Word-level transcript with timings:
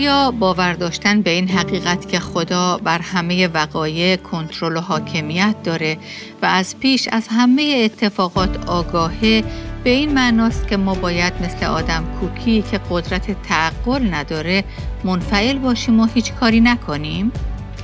آیا 0.00 0.30
باور 0.30 0.72
داشتن 0.72 1.22
به 1.22 1.30
این 1.30 1.48
حقیقت 1.48 2.08
که 2.08 2.20
خدا 2.20 2.80
بر 2.84 2.98
همه 2.98 3.48
وقایع 3.48 4.16
کنترل 4.16 4.76
و 4.76 4.80
حاکمیت 4.80 5.54
داره 5.64 5.98
و 6.42 6.46
از 6.46 6.78
پیش 6.78 7.08
از 7.12 7.28
همه 7.30 7.82
اتفاقات 7.84 8.64
آگاهه 8.66 9.44
به 9.84 9.90
این 9.90 10.14
معناست 10.14 10.68
که 10.68 10.76
ما 10.76 10.94
باید 10.94 11.32
مثل 11.42 11.66
آدم 11.66 12.04
کوکی 12.20 12.64
که 12.70 12.80
قدرت 12.90 13.42
تعقل 13.42 14.14
نداره 14.14 14.64
منفعل 15.04 15.58
باشیم 15.58 16.00
و 16.00 16.06
هیچ 16.14 16.32
کاری 16.32 16.60
نکنیم؟ 16.60 17.32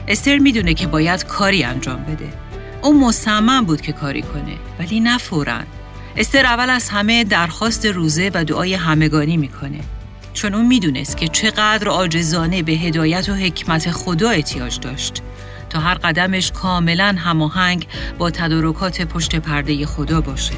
استر 0.08 0.38
می‌دونه 0.38 0.74
که 0.74 0.86
باید 0.86 1.24
کاری 1.24 1.64
انجام 1.64 2.04
بده. 2.04 2.28
او 2.82 3.00
مصمم 3.00 3.64
بود 3.64 3.80
که 3.80 3.92
کاری 3.92 4.22
کنه 4.22 4.56
ولی 4.78 5.00
نه 5.00 5.18
فوراً. 5.18 5.58
استر 6.16 6.46
اول 6.46 6.70
از 6.70 6.88
همه 6.88 7.24
درخواست 7.24 7.86
روزه 7.86 8.30
و 8.34 8.44
دعای 8.44 8.74
همگانی 8.74 9.36
می‌کنه. 9.36 9.80
چون 10.36 10.54
اون 10.54 10.66
می‌دونست 10.66 11.16
که 11.16 11.28
چقدر 11.28 11.88
عاجزانه 11.88 12.62
به 12.62 12.72
هدایت 12.72 13.28
و 13.28 13.34
حکمت 13.34 13.90
خدا 13.90 14.30
احتیاج 14.30 14.80
داشت 14.80 15.22
تا 15.70 15.80
هر 15.80 15.94
قدمش 15.94 16.52
کاملا 16.52 17.14
هماهنگ 17.18 17.86
با 18.18 18.30
تدارکات 18.30 19.02
پشت 19.02 19.36
پرده 19.36 19.86
خدا 19.86 20.20
باشه. 20.20 20.54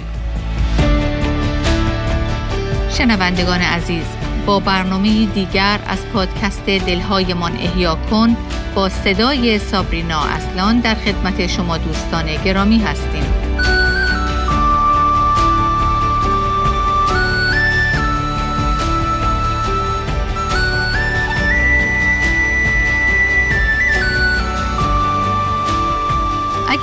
شنوندگان 2.90 3.60
عزیز 3.60 4.06
با 4.46 4.60
برنامه 4.60 5.26
دیگر 5.26 5.80
از 5.86 6.06
پادکست 6.12 6.66
دلهایمان 6.66 7.52
احیا 7.52 7.98
کن 8.10 8.36
با 8.74 8.88
صدای 8.88 9.58
سابرینا 9.58 10.20
اصلان 10.20 10.80
در 10.80 10.94
خدمت 10.94 11.46
شما 11.46 11.78
دوستان 11.78 12.26
گرامی 12.44 12.78
هستیم 12.78 13.37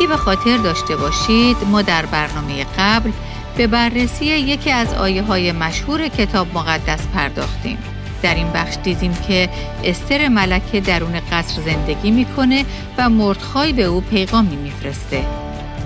اگه 0.05 0.13
به 0.13 0.17
خاطر 0.17 0.57
داشته 0.57 0.95
باشید 0.95 1.57
ما 1.71 1.81
در 1.81 2.05
برنامه 2.05 2.65
قبل 2.77 3.11
به 3.57 3.67
بررسی 3.67 4.25
یکی 4.25 4.71
از 4.71 4.93
آیه 4.93 5.21
های 5.21 5.51
مشهور 5.51 6.07
کتاب 6.07 6.47
مقدس 6.53 7.07
پرداختیم. 7.13 7.77
در 8.21 8.35
این 8.35 8.51
بخش 8.53 8.75
دیدیم 8.83 9.13
که 9.27 9.49
استر 9.83 10.27
ملکه 10.27 10.81
درون 10.81 11.19
قصر 11.31 11.61
زندگی 11.61 12.11
می‌کنه 12.11 12.65
و 12.97 13.09
مردخای 13.09 13.73
به 13.73 13.83
او 13.83 14.01
پیغامی 14.01 14.55
میفرسته. 14.55 15.25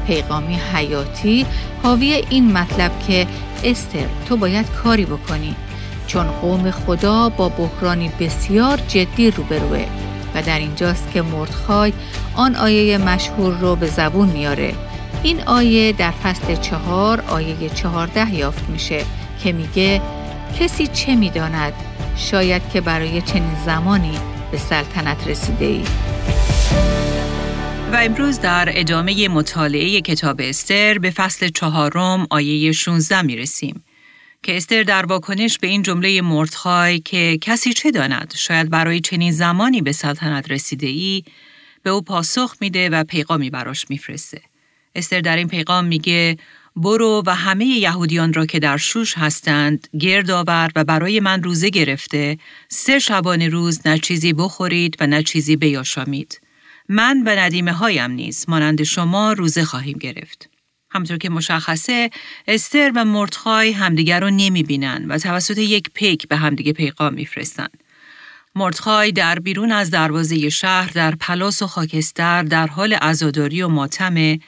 پیغامی 0.07 0.55
حیاتی 0.73 1.45
حاوی 1.83 2.23
این 2.29 2.51
مطلب 2.51 2.91
که 3.07 3.27
استر 3.63 4.05
تو 4.29 4.37
باید 4.37 4.65
کاری 4.83 5.05
بکنی 5.05 5.55
چون 6.07 6.27
قوم 6.27 6.71
خدا 6.71 7.29
با 7.29 7.49
بحرانی 7.49 8.11
بسیار 8.19 8.79
جدی 8.87 9.31
روبروه 9.31 9.85
و 10.35 10.41
در 10.41 10.59
اینجاست 10.59 11.11
که 11.11 11.21
مردخای 11.21 11.93
آن 12.39 12.55
آیه 12.55 12.97
مشهور 12.97 13.57
رو 13.57 13.75
به 13.75 13.87
زبون 13.87 14.29
میاره. 14.29 14.75
این 15.23 15.41
آیه 15.41 15.91
در 15.91 16.11
فصل 16.11 16.55
چهار 16.55 17.21
آیه 17.21 17.69
چهارده 17.69 18.35
یافت 18.35 18.69
میشه 18.69 19.05
که 19.43 19.51
میگه 19.51 20.01
کسی 20.59 20.87
چه 20.87 21.15
می‌داند؟ 21.15 21.73
شاید 22.17 22.61
که 22.73 22.81
برای 22.81 23.21
چنین 23.21 23.55
زمانی 23.65 24.19
به 24.51 24.57
سلطنت 24.57 25.27
رسیده 25.27 25.65
ای 25.65 25.83
و 27.91 27.95
امروز 27.95 28.39
در 28.39 28.69
ادامه 28.71 29.27
مطالعه 29.27 30.01
کتاب 30.01 30.41
استر 30.43 30.97
به 30.97 31.09
فصل 31.09 31.47
چهارم 31.47 32.27
آیه 32.29 32.71
16 32.71 33.21
می 33.21 33.35
رسیم 33.35 33.83
که 34.43 34.57
استر 34.57 34.83
در 34.83 35.05
واکنش 35.05 35.59
به 35.59 35.67
این 35.67 35.81
جمله 35.81 36.21
مردخای 36.21 36.99
که 36.99 37.37
کسی 37.41 37.73
چه 37.73 37.91
داند؟ 37.91 38.33
شاید 38.35 38.69
برای 38.69 38.99
چنین 38.99 39.31
زمانی 39.31 39.81
به 39.81 39.91
سلطنت 39.91 40.51
رسیده 40.51 40.87
ای 40.87 41.23
به 41.83 41.89
او 41.89 42.01
پاسخ 42.01 42.55
میده 42.61 42.89
و 42.89 43.03
پیغامی 43.03 43.49
براش 43.49 43.85
میفرسته. 43.89 44.41
استر 44.95 45.21
در 45.21 45.37
این 45.37 45.47
پیغام 45.47 45.85
میگه 45.85 46.37
برو 46.75 47.23
و 47.25 47.35
همه 47.35 47.65
یهودیان 47.65 48.33
را 48.33 48.45
که 48.45 48.59
در 48.59 48.77
شوش 48.77 49.17
هستند 49.17 49.87
گرد 49.99 50.31
آور 50.31 50.71
و 50.75 50.83
برای 50.83 51.19
من 51.19 51.43
روزه 51.43 51.69
گرفته 51.69 52.37
سه 52.69 52.99
شبانه 52.99 53.49
روز 53.49 53.87
نه 53.87 53.99
چیزی 53.99 54.33
بخورید 54.33 54.97
و 54.99 55.07
نه 55.07 55.23
چیزی 55.23 55.55
بیاشامید. 55.55 56.41
من 56.89 57.23
و 57.25 57.29
ندیمه 57.29 57.71
هایم 57.71 58.11
نیز 58.11 58.45
مانند 58.47 58.83
شما 58.83 59.33
روزه 59.33 59.65
خواهیم 59.65 59.97
گرفت. 59.97 60.49
همطور 60.91 61.17
که 61.17 61.29
مشخصه 61.29 62.09
استر 62.47 62.91
و 62.95 63.05
مردخای 63.05 63.71
همدیگر 63.71 64.19
رو 64.19 64.29
نمی 64.29 64.63
بینن 64.63 65.05
و 65.07 65.17
توسط 65.17 65.57
یک 65.57 65.89
پیک 65.93 66.27
به 66.27 66.35
همدیگه 66.35 66.73
پیغام 66.73 67.13
میفرستن. 67.13 67.67
مردخای 68.55 69.11
در 69.11 69.39
بیرون 69.39 69.71
از 69.71 69.91
دروازه 69.91 70.49
شهر 70.49 70.91
در 70.91 71.15
پلاس 71.15 71.61
و 71.61 71.67
خاکستر 71.67 72.43
در 72.43 72.67
حال 72.67 72.93
عزاداری 72.93 73.61
و 73.61 73.67
ماتمه 73.67 74.39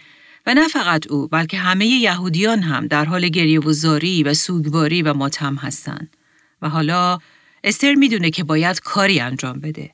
و 0.46 0.54
نه 0.54 0.68
فقط 0.68 1.08
او 1.08 1.28
بلکه 1.28 1.58
همه 1.58 1.86
یهودیان 1.86 2.62
هم 2.62 2.88
در 2.88 3.06
حال 3.06 3.28
گریه 3.28 3.60
و 3.60 3.72
زاری 3.74 4.24
و 4.24 4.34
سوگواری 4.34 5.02
و 5.02 5.14
ماتم 5.14 5.56
هستند. 5.56 6.18
و 6.62 6.70
حالا 6.70 7.20
استر 7.64 7.96
می‌دونه 7.96 8.30
که 8.30 8.44
باید 8.44 8.80
کاری 8.80 9.20
انجام 9.20 9.60
بده. 9.60 9.92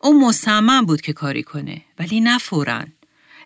او 0.00 0.28
مصمم 0.28 0.86
بود 0.86 1.00
که 1.00 1.12
کاری 1.12 1.42
کنه 1.42 1.82
ولی 1.98 2.20
نه 2.20 2.38
فوراً. 2.38 2.84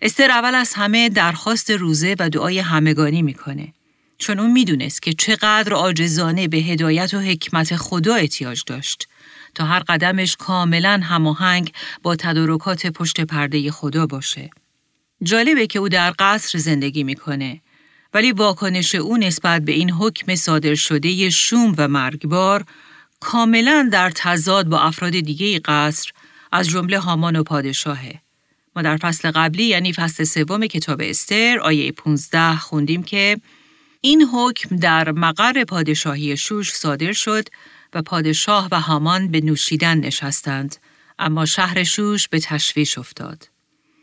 استر 0.03 0.31
اول 0.31 0.55
از 0.55 0.75
همه 0.75 1.09
درخواست 1.09 1.71
روزه 1.71 2.17
و 2.19 2.31
دعای 2.31 2.59
همگانی 2.59 3.23
می‌کنه. 3.23 3.73
چون 4.19 4.39
اون 4.39 4.53
می‌دونست 4.53 5.03
که 5.03 5.13
چقدر 5.13 5.73
عاجزانه 5.73 6.49
به 6.49 6.57
هدایت 6.57 7.15
و 7.15 7.19
حکمت 7.19 7.77
خدا 7.77 8.15
احتیاج 8.15 8.63
داشت 8.67 9.09
تا 9.55 9.65
هر 9.65 9.81
قدمش 9.81 10.37
کاملا 10.37 11.01
هماهنگ 11.05 11.73
با 12.03 12.17
تدارکات 12.17 12.87
پشت 12.87 13.21
پرده 13.21 13.71
خدا 13.71 14.07
باشه. 14.07 14.51
جالبه 15.23 15.67
که 15.67 15.79
او 15.79 15.89
در 15.89 16.15
قصر 16.19 16.59
زندگی 16.59 17.05
می‌کنه 17.05 17.61
ولی 18.15 18.33
واکنش 18.33 18.95
او 18.95 19.17
نسبت 19.17 19.63
به 19.63 19.73
این 19.73 19.91
حکم 19.91 20.35
صادر 20.35 20.75
شده 20.75 21.31
شوم 21.31 21.75
و 21.79 21.89
مرگبار 21.89 22.65
کاملا 23.21 23.89
در 23.93 24.11
تضاد 24.15 24.67
با 24.67 24.81
افراد 24.81 25.13
دیگه 25.13 25.59
قصر 25.59 26.11
از 26.53 26.69
جمله 26.69 26.99
هامان 26.99 27.37
و 27.37 27.43
پادشاهه. 27.43 28.21
ما 28.77 28.83
در 28.83 28.97
فصل 28.97 29.31
قبلی 29.31 29.65
یعنی 29.65 29.93
فصل 29.93 30.25
سوم 30.25 30.67
کتاب 30.67 31.01
استر 31.03 31.59
آیه 31.59 31.93
15 31.93 32.57
خوندیم 32.57 33.03
که 33.03 33.41
این 34.01 34.23
حکم 34.23 34.77
در 34.77 35.13
مقر 35.13 35.65
پادشاهی 35.65 36.37
شوش 36.37 36.73
صادر 36.73 37.13
شد 37.13 37.49
و 37.95 38.03
پادشاه 38.03 38.69
و 38.73 38.81
هامان 38.81 39.31
به 39.31 39.41
نوشیدن 39.41 39.99
نشستند 39.99 40.77
اما 41.19 41.47
شهر 41.47 41.85
شوش 41.85 42.29
به 42.29 42.41
تشویش 42.41 42.99
افتاد. 42.99 43.49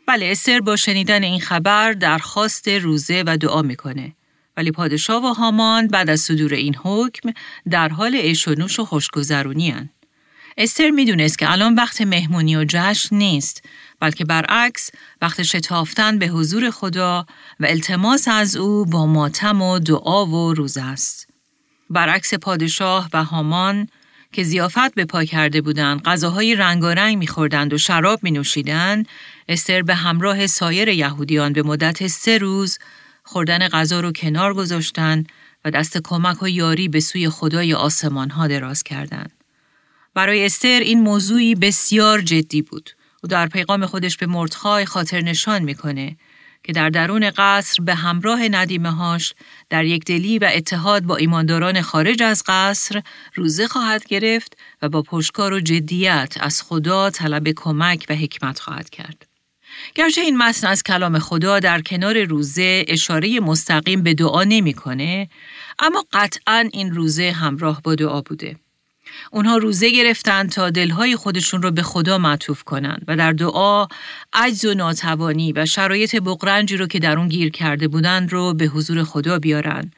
بله 0.06 0.26
استر 0.26 0.60
با 0.60 0.76
شنیدن 0.76 1.22
این 1.22 1.40
خبر 1.40 1.92
درخواست 1.92 2.68
روزه 2.68 3.24
و 3.26 3.36
دعا 3.36 3.62
می‌کنه. 3.62 4.12
ولی 4.56 4.70
پادشاه 4.70 5.24
و 5.24 5.32
هامان 5.32 5.88
بعد 5.88 6.10
از 6.10 6.20
صدور 6.20 6.54
این 6.54 6.76
حکم 6.76 7.32
در 7.70 7.88
حال 7.88 8.14
عیش 8.14 8.48
و 8.48 8.84
خوشگذرونی 8.84 9.90
استر 10.56 10.90
می‌دونست 10.90 11.38
که 11.38 11.52
الان 11.52 11.74
وقت 11.74 12.00
مهمونی 12.00 12.56
و 12.56 12.64
جشن 12.68 13.16
نیست 13.16 13.64
بلکه 14.00 14.24
برعکس 14.24 14.90
وقت 15.22 15.42
شتافتن 15.42 16.18
به 16.18 16.26
حضور 16.26 16.70
خدا 16.70 17.26
و 17.60 17.66
التماس 17.66 18.28
از 18.28 18.56
او 18.56 18.84
با 18.84 19.06
ماتم 19.06 19.62
و 19.62 19.78
دعا 19.78 20.26
و 20.26 20.54
روزه 20.54 20.82
است. 20.82 21.31
برعکس 21.92 22.34
پادشاه 22.34 23.08
و 23.12 23.24
هامان 23.24 23.88
که 24.32 24.42
زیافت 24.42 24.94
به 24.94 25.04
پا 25.04 25.24
کرده 25.24 25.60
بودند 25.60 26.02
غذاهای 26.02 26.54
رنگارنگ 26.54 27.18
میخوردند 27.18 27.72
و 27.72 27.78
شراب 27.78 28.22
می 28.22 28.30
نوشیدند 28.30 29.08
استر 29.48 29.82
به 29.82 29.94
همراه 29.94 30.46
سایر 30.46 30.88
یهودیان 30.88 31.52
به 31.52 31.62
مدت 31.62 32.06
سه 32.06 32.38
روز 32.38 32.78
خوردن 33.22 33.68
غذا 33.68 34.00
رو 34.00 34.12
کنار 34.12 34.54
گذاشتن 34.54 35.24
و 35.64 35.70
دست 35.70 35.98
کمک 36.04 36.42
و 36.42 36.48
یاری 36.48 36.88
به 36.88 37.00
سوی 37.00 37.28
خدای 37.28 37.74
آسمان 37.74 38.30
ها 38.30 38.46
دراز 38.46 38.82
کردند. 38.82 39.32
برای 40.14 40.46
استر 40.46 40.80
این 40.80 41.00
موضوعی 41.00 41.54
بسیار 41.54 42.20
جدی 42.20 42.62
بود 42.62 42.90
و 43.24 43.28
در 43.28 43.46
پیغام 43.46 43.86
خودش 43.86 44.16
به 44.16 44.26
مردخای 44.26 44.86
خاطر 44.86 45.20
نشان 45.20 45.62
می‌کنه 45.62 46.16
که 46.64 46.72
در 46.72 46.90
درون 46.90 47.30
قصر 47.30 47.82
به 47.82 47.94
همراه 47.94 48.48
ندیمه 48.48 48.90
هاش 48.90 49.34
در 49.70 49.84
یک 49.84 50.04
دلی 50.04 50.38
و 50.38 50.50
اتحاد 50.54 51.02
با 51.02 51.16
ایمانداران 51.16 51.80
خارج 51.80 52.22
از 52.22 52.42
قصر 52.46 53.02
روزه 53.34 53.68
خواهد 53.68 54.04
گرفت 54.04 54.56
و 54.82 54.88
با 54.88 55.02
پشکار 55.02 55.52
و 55.52 55.60
جدیت 55.60 56.34
از 56.40 56.62
خدا 56.62 57.10
طلب 57.10 57.48
کمک 57.48 58.06
و 58.08 58.14
حکمت 58.14 58.58
خواهد 58.58 58.90
کرد. 58.90 59.26
گرچه 59.94 60.20
این 60.20 60.36
متن 60.36 60.66
از 60.66 60.82
کلام 60.82 61.18
خدا 61.18 61.60
در 61.60 61.80
کنار 61.82 62.24
روزه 62.24 62.84
اشاره 62.88 63.40
مستقیم 63.40 64.02
به 64.02 64.14
دعا 64.14 64.44
نمی‌کنه، 64.44 65.28
اما 65.78 66.04
قطعا 66.12 66.68
این 66.72 66.94
روزه 66.94 67.30
همراه 67.30 67.82
با 67.82 67.94
دعا 67.94 68.20
بوده. 68.20 68.56
اونها 69.30 69.56
روزه 69.56 69.90
گرفتند 69.90 70.50
تا 70.50 70.70
دلهای 70.70 71.16
خودشون 71.16 71.62
رو 71.62 71.70
به 71.70 71.82
خدا 71.82 72.18
معطوف 72.18 72.62
کنند 72.62 73.04
و 73.08 73.16
در 73.16 73.32
دعا 73.32 73.86
عجز 74.32 74.64
و 74.64 74.74
ناتوانی 74.74 75.52
و 75.52 75.66
شرایط 75.66 76.16
بقرنجی 76.16 76.76
رو 76.76 76.86
که 76.86 76.98
در 76.98 77.18
اون 77.18 77.28
گیر 77.28 77.50
کرده 77.50 77.88
بودند 77.88 78.32
رو 78.32 78.54
به 78.54 78.64
حضور 78.64 79.04
خدا 79.04 79.38
بیارن 79.38 79.90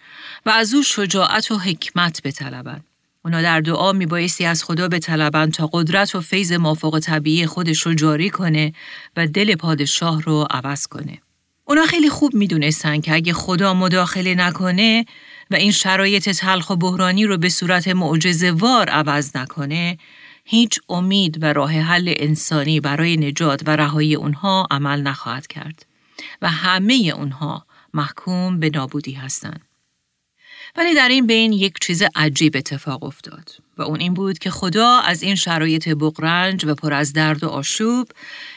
و 0.47 0.51
از 0.51 0.75
او 0.75 0.83
شجاعت 0.83 1.51
و 1.51 1.59
حکمت 1.59 2.23
بطلبند. 2.23 2.85
اونا 3.25 3.43
در 3.43 3.61
دعا 3.61 3.93
میبایستی 3.93 4.45
از 4.45 4.65
خدا 4.65 4.89
به 4.89 4.99
طلبن 4.99 5.51
تا 5.51 5.71
قدرت 5.73 6.15
و 6.15 6.21
فیض 6.21 6.53
مافوق 6.53 6.99
طبیعی 6.99 7.47
خودش 7.47 7.81
رو 7.81 7.95
جاری 7.95 8.31
کنه 8.31 8.73
و 9.17 9.27
دل 9.27 9.55
پادشاه 9.55 10.23
رو 10.23 10.47
عوض 10.51 10.87
کنه. 10.87 11.19
اونا 11.65 11.87
خیلی 11.87 12.11
خوب 12.11 12.35
می‌دونستن 12.35 13.01
که 13.01 13.15
اگه 13.15 13.33
خدا 13.33 13.75
مداخله 13.75 14.35
نکنه 14.35 15.05
و 15.51 15.55
این 15.55 15.71
شرایط 15.71 16.29
تلخ 16.29 16.71
و 16.71 16.77
بحرانی 16.77 17.27
رو 17.27 17.39
به 17.39 17.49
صورت 17.49 17.93
وار 18.53 18.89
عوض 18.89 19.37
نکنه، 19.37 19.99
هیچ 20.45 20.81
امید 20.89 21.43
و 21.43 21.53
راه 21.53 21.73
حل 21.73 22.15
انسانی 22.17 22.81
برای 22.81 23.17
نجات 23.17 23.63
و 23.67 23.77
رهایی 23.77 24.15
اونها 24.15 24.67
عمل 24.71 25.01
نخواهد 25.01 25.47
کرد 25.47 25.87
و 26.43 26.51
همه 26.51 27.13
اونها 27.17 27.67
محکوم 27.95 28.61
به 28.61 28.71
نابودی 28.71 29.13
هستند. 29.13 29.61
ولی 30.77 30.95
در 30.95 31.09
این 31.09 31.27
بین 31.27 31.53
یک 31.53 31.75
چیز 31.81 32.03
عجیب 32.15 32.57
اتفاق 32.57 33.05
افتاد 33.05 33.51
و 33.79 33.83
اون 33.83 34.01
این 34.01 34.15
بود 34.15 34.39
که 34.39 34.51
خدا 34.51 34.99
از 34.99 35.23
این 35.23 35.35
شرایط 35.35 35.89
بقرنج 35.89 36.65
و 36.65 36.75
پر 36.75 36.95
از 36.95 37.13
درد 37.13 37.45
و 37.45 37.49
آشوب 37.49 38.09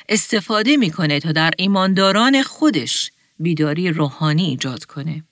استفاده 0.09 0.77
می‌کنه 0.77 1.19
تا 1.19 1.31
در 1.31 1.51
ایمانداران 1.57 2.43
خودش 2.43 3.11
بیداری 3.39 3.89
روحانی 3.89 4.45
ایجاد 4.45 4.85
کنه 4.85 5.23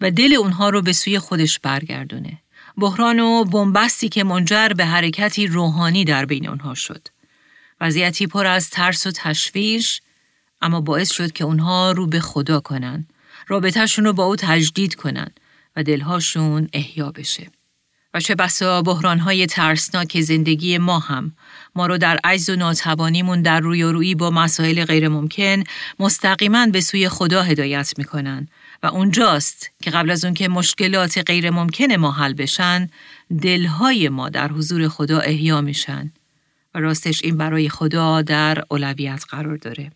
و 0.00 0.10
دل 0.10 0.34
اونها 0.34 0.68
رو 0.68 0.82
به 0.82 0.92
سوی 0.92 1.18
خودش 1.18 1.58
برگردونه. 1.58 2.38
بحران 2.76 3.20
و 3.20 3.44
بنبستی 3.44 4.08
که 4.08 4.24
منجر 4.24 4.68
به 4.68 4.84
حرکتی 4.84 5.46
روحانی 5.46 6.04
در 6.04 6.24
بین 6.24 6.48
اونها 6.48 6.74
شد. 6.74 7.08
وضعیتی 7.80 8.26
پر 8.26 8.46
از 8.46 8.70
ترس 8.70 9.06
و 9.06 9.10
تشویش 9.10 10.00
اما 10.62 10.80
باعث 10.80 11.12
شد 11.12 11.32
که 11.32 11.44
اونها 11.44 11.92
رو 11.92 12.06
به 12.06 12.20
خدا 12.20 12.60
کنن. 12.60 13.06
رابطهشون 13.48 14.04
رو 14.04 14.12
با 14.12 14.24
او 14.24 14.36
تجدید 14.36 14.94
کنن 14.94 15.30
و 15.76 15.82
دلهاشون 15.82 16.68
احیا 16.72 17.10
بشه. 17.10 17.50
و 18.14 18.20
چه 18.20 18.34
بسا 18.34 18.82
بحرانهای 18.82 19.46
ترسناک 19.46 20.20
زندگی 20.20 20.78
ما 20.78 20.98
هم 20.98 21.32
ما 21.74 21.86
رو 21.86 21.98
در 21.98 22.20
عجز 22.24 22.50
و 22.50 22.56
ناتوانیمون 22.56 23.42
در 23.42 23.60
روی 23.60 23.82
و 23.82 23.92
روی 23.92 24.14
با 24.14 24.30
مسائل 24.30 24.84
غیر 24.84 25.08
ممکن 25.08 25.62
مستقیما 25.98 26.66
به 26.66 26.80
سوی 26.80 27.08
خدا 27.08 27.42
هدایت 27.42 27.94
می‌کنن 27.98 28.48
و 28.84 28.86
اونجاست 28.86 29.70
که 29.82 29.90
قبل 29.90 30.10
از 30.10 30.24
اون 30.24 30.34
که 30.34 30.48
مشکلات 30.48 31.18
غیر 31.18 31.50
ممکن 31.50 31.96
ما 31.96 32.12
حل 32.12 32.32
بشن 32.32 32.88
دلهای 33.42 34.08
ما 34.08 34.28
در 34.28 34.48
حضور 34.48 34.88
خدا 34.88 35.18
احیا 35.18 35.60
میشن 35.60 36.12
و 36.74 36.80
راستش 36.80 37.24
این 37.24 37.36
برای 37.36 37.68
خدا 37.68 38.22
در 38.22 38.64
اولویت 38.68 39.24
قرار 39.28 39.56
داره. 39.56 39.92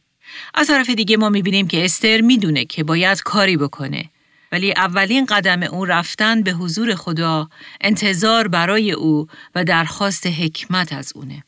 از 0.54 0.66
طرف 0.66 0.90
دیگه 0.90 1.16
ما 1.16 1.28
می‌بینیم 1.28 1.68
که 1.68 1.84
استر 1.84 2.20
می‌دونه 2.20 2.64
که 2.64 2.84
باید 2.84 3.22
کاری 3.22 3.56
بکنه 3.56 4.10
ولی 4.52 4.72
اولین 4.72 5.26
قدم 5.26 5.62
او 5.62 5.84
رفتن 5.84 6.42
به 6.42 6.52
حضور 6.52 6.94
خدا 6.94 7.48
انتظار 7.80 8.48
برای 8.48 8.92
او 8.92 9.26
و 9.54 9.64
درخواست 9.64 10.26
حکمت 10.26 10.92
از 10.92 11.12
اونه. 11.14 11.44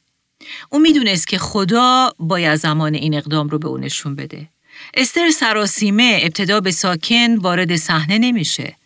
او 0.71 0.79
می‌دونست 0.79 1.29
که 1.29 1.39
خدا 1.39 2.13
باید 2.19 2.57
زمان 2.57 2.95
این 2.95 3.15
اقدام 3.15 3.49
رو 3.49 3.59
به 3.59 3.69
او 3.69 3.79
نشون 3.79 4.15
بده. 4.15 4.49
استر 4.95 5.31
سراسیمه 5.31 6.19
ابتدا 6.23 6.61
به 6.61 6.71
ساکن 6.71 7.37
وارد 7.37 7.77
صحنه 7.77 8.19
نمیشه 8.19 8.77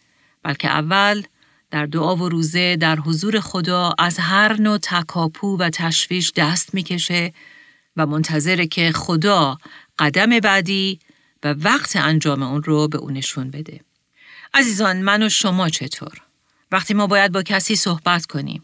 بلکه 0.43 0.69
اول 0.69 1.23
در 1.71 1.87
دعا 1.87 2.17
و 2.17 2.29
روزه 2.29 2.77
در 2.77 2.97
حضور 2.97 3.41
خدا 3.41 3.95
از 3.99 4.19
هر 4.19 4.61
نوع 4.61 4.79
تکاپو 4.79 5.57
و 5.57 5.71
تشویش 5.71 6.33
دست 6.37 6.75
می‌کشه 6.75 7.33
و 7.97 8.07
منتظره 8.07 8.67
که 8.67 8.93
خدا 8.93 9.59
قدم 9.99 10.41
بعدی 10.41 10.99
و 11.45 11.55
وقت 11.59 11.97
انجام 11.97 12.43
اون 12.43 12.63
رو 12.63 12.89
به 12.89 12.99
اون 12.99 13.13
نشون 13.13 13.51
بده. 13.51 13.81
عزیزان 14.55 14.97
من 14.97 15.23
و 15.23 15.29
شما 15.29 15.69
چطور؟ 15.69 16.19
وقتی 16.73 16.95
ما 16.95 17.07
باید 17.07 17.33
با 17.33 17.43
کسی 17.43 17.77
صحبت 17.77 18.27
کنیم، 18.27 18.63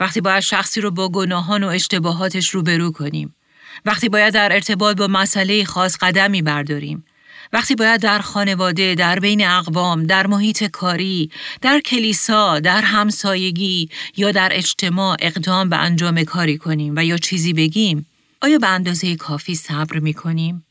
وقتی 0.00 0.20
باید 0.20 0.40
شخصی 0.40 0.80
رو 0.80 0.90
با 0.90 1.08
گناهان 1.08 1.64
و 1.64 1.68
اشتباهاتش 1.68 2.50
روبرو 2.50 2.92
کنیم، 2.92 3.34
وقتی 3.84 4.08
باید 4.08 4.34
در 4.34 4.52
ارتباط 4.52 4.96
با 4.96 5.06
مسئله 5.06 5.64
خاص 5.64 5.96
قدمی 6.00 6.42
برداریم، 6.42 7.04
وقتی 7.52 7.74
باید 7.74 8.00
در 8.00 8.18
خانواده، 8.18 8.94
در 8.94 9.18
بین 9.18 9.46
اقوام، 9.46 10.06
در 10.06 10.26
محیط 10.26 10.64
کاری، 10.64 11.30
در 11.60 11.80
کلیسا، 11.80 12.60
در 12.60 12.82
همسایگی 12.82 13.88
یا 14.16 14.32
در 14.32 14.48
اجتماع 14.52 15.16
اقدام 15.20 15.68
به 15.68 15.76
انجام 15.76 16.24
کاری 16.24 16.58
کنیم 16.58 16.94
و 16.96 17.04
یا 17.04 17.16
چیزی 17.16 17.52
بگیم، 17.52 18.06
آیا 18.42 18.58
به 18.58 18.68
اندازه 18.68 19.16
کافی 19.16 19.54
صبر 19.54 19.98
می 19.98 20.14
کنیم؟ 20.14 20.64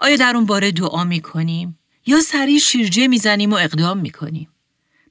آیا 0.00 0.16
در 0.16 0.32
اون 0.36 0.46
باره 0.46 0.72
دعا 0.72 1.04
می 1.04 1.20
کنیم؟ 1.20 1.78
یا 2.06 2.20
سریع 2.20 2.58
شیرجه 2.58 3.08
می‌زنیم 3.08 3.52
و 3.52 3.54
اقدام 3.54 3.98
می‌کنیم. 3.98 4.48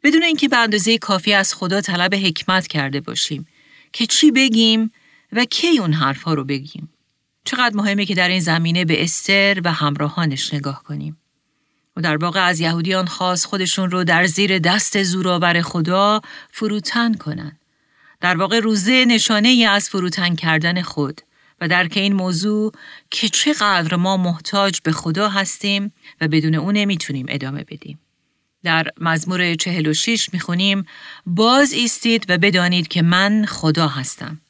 بدون 0.03 0.23
اینکه 0.23 0.47
به 0.47 0.57
اندازه 0.57 0.97
کافی 0.97 1.33
از 1.33 1.53
خدا 1.53 1.81
طلب 1.81 2.15
حکمت 2.15 2.67
کرده 2.67 3.01
باشیم 3.01 3.47
که 3.93 4.05
چی 4.05 4.31
بگیم 4.31 4.91
و 5.31 5.45
کی 5.45 5.77
اون 5.79 5.93
حرفها 5.93 6.33
رو 6.33 6.43
بگیم. 6.43 6.89
چقدر 7.45 7.75
مهمه 7.75 8.05
که 8.05 8.15
در 8.15 8.29
این 8.29 8.39
زمینه 8.39 8.85
به 8.85 9.03
استر 9.03 9.61
و 9.63 9.73
همراهانش 9.73 10.53
نگاه 10.53 10.83
کنیم. 10.83 11.17
و 11.97 12.01
در 12.01 12.17
واقع 12.17 12.45
از 12.45 12.59
یهودیان 12.59 13.05
خواست 13.05 13.45
خودشون 13.45 13.91
رو 13.91 14.03
در 14.03 14.25
زیر 14.25 14.59
دست 14.59 15.03
زورآور 15.03 15.61
خدا 15.61 16.21
فروتن 16.51 17.13
کنن. 17.13 17.59
در 18.21 18.37
واقع 18.37 18.59
روزه 18.59 19.05
نشانه 19.07 19.47
ای 19.47 19.65
از 19.65 19.89
فروتن 19.89 20.35
کردن 20.35 20.81
خود 20.81 21.21
و 21.61 21.67
درک 21.67 21.97
این 21.97 22.13
موضوع 22.13 22.71
که 23.11 23.29
چقدر 23.29 23.95
ما 23.95 24.17
محتاج 24.17 24.79
به 24.83 24.91
خدا 24.91 25.29
هستیم 25.29 25.93
و 26.21 26.27
بدون 26.27 26.55
اون 26.55 26.75
نمی‌تونیم 26.75 27.25
ادامه 27.29 27.63
بدیم. 27.63 27.99
در 28.63 28.87
مزمور 28.99 29.55
46 29.55 30.33
می‌خونیم 30.33 30.85
باز 31.25 31.73
ایستید 31.73 32.25
و 32.29 32.37
بدانید 32.37 32.87
که 32.87 33.01
من 33.01 33.45
خدا 33.45 33.87
هستم. 33.87 34.41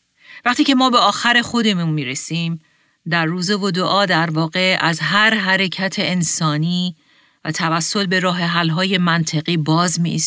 وقتی 0.46 0.64
که 0.64 0.76
ما 0.76 0.90
به 0.90 0.98
آخر 0.98 1.42
خودمون 1.42 1.90
می‌رسیم 1.90 2.62
در 3.10 3.26
روزه 3.26 3.56
و 3.56 3.72
دعا 3.72 4.06
در 4.06 4.30
واقع 4.30 4.78
از 4.82 5.00
هر 5.00 5.34
حرکت 5.34 5.96
انسانی 5.98 6.96
و 7.46 7.52
توسل 7.52 8.06
به 8.06 8.20
راه 8.20 8.42
حلهای 8.42 8.98
منطقی 8.98 9.58
باز 9.58 10.02
می 10.02 10.22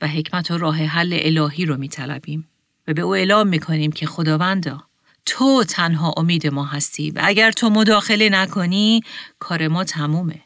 و 0.00 0.08
حکمت 0.08 0.50
و 0.50 0.58
راه 0.58 0.76
حل 0.76 1.18
الهی 1.22 1.66
رو 1.66 1.76
می 1.76 1.88
طلبیم 1.88 2.48
و 2.88 2.94
به 2.94 3.02
او 3.02 3.14
اعلام 3.14 3.48
می 3.48 3.58
کنیم 3.58 3.92
که 3.92 4.06
خداوندا 4.06 4.82
تو 5.26 5.64
تنها 5.64 6.14
امید 6.16 6.46
ما 6.46 6.64
هستی 6.64 7.10
و 7.10 7.20
اگر 7.24 7.52
تو 7.52 7.70
مداخله 7.70 8.28
نکنی 8.28 9.00
کار 9.38 9.68
ما 9.68 9.84
تمومه. 9.84 10.40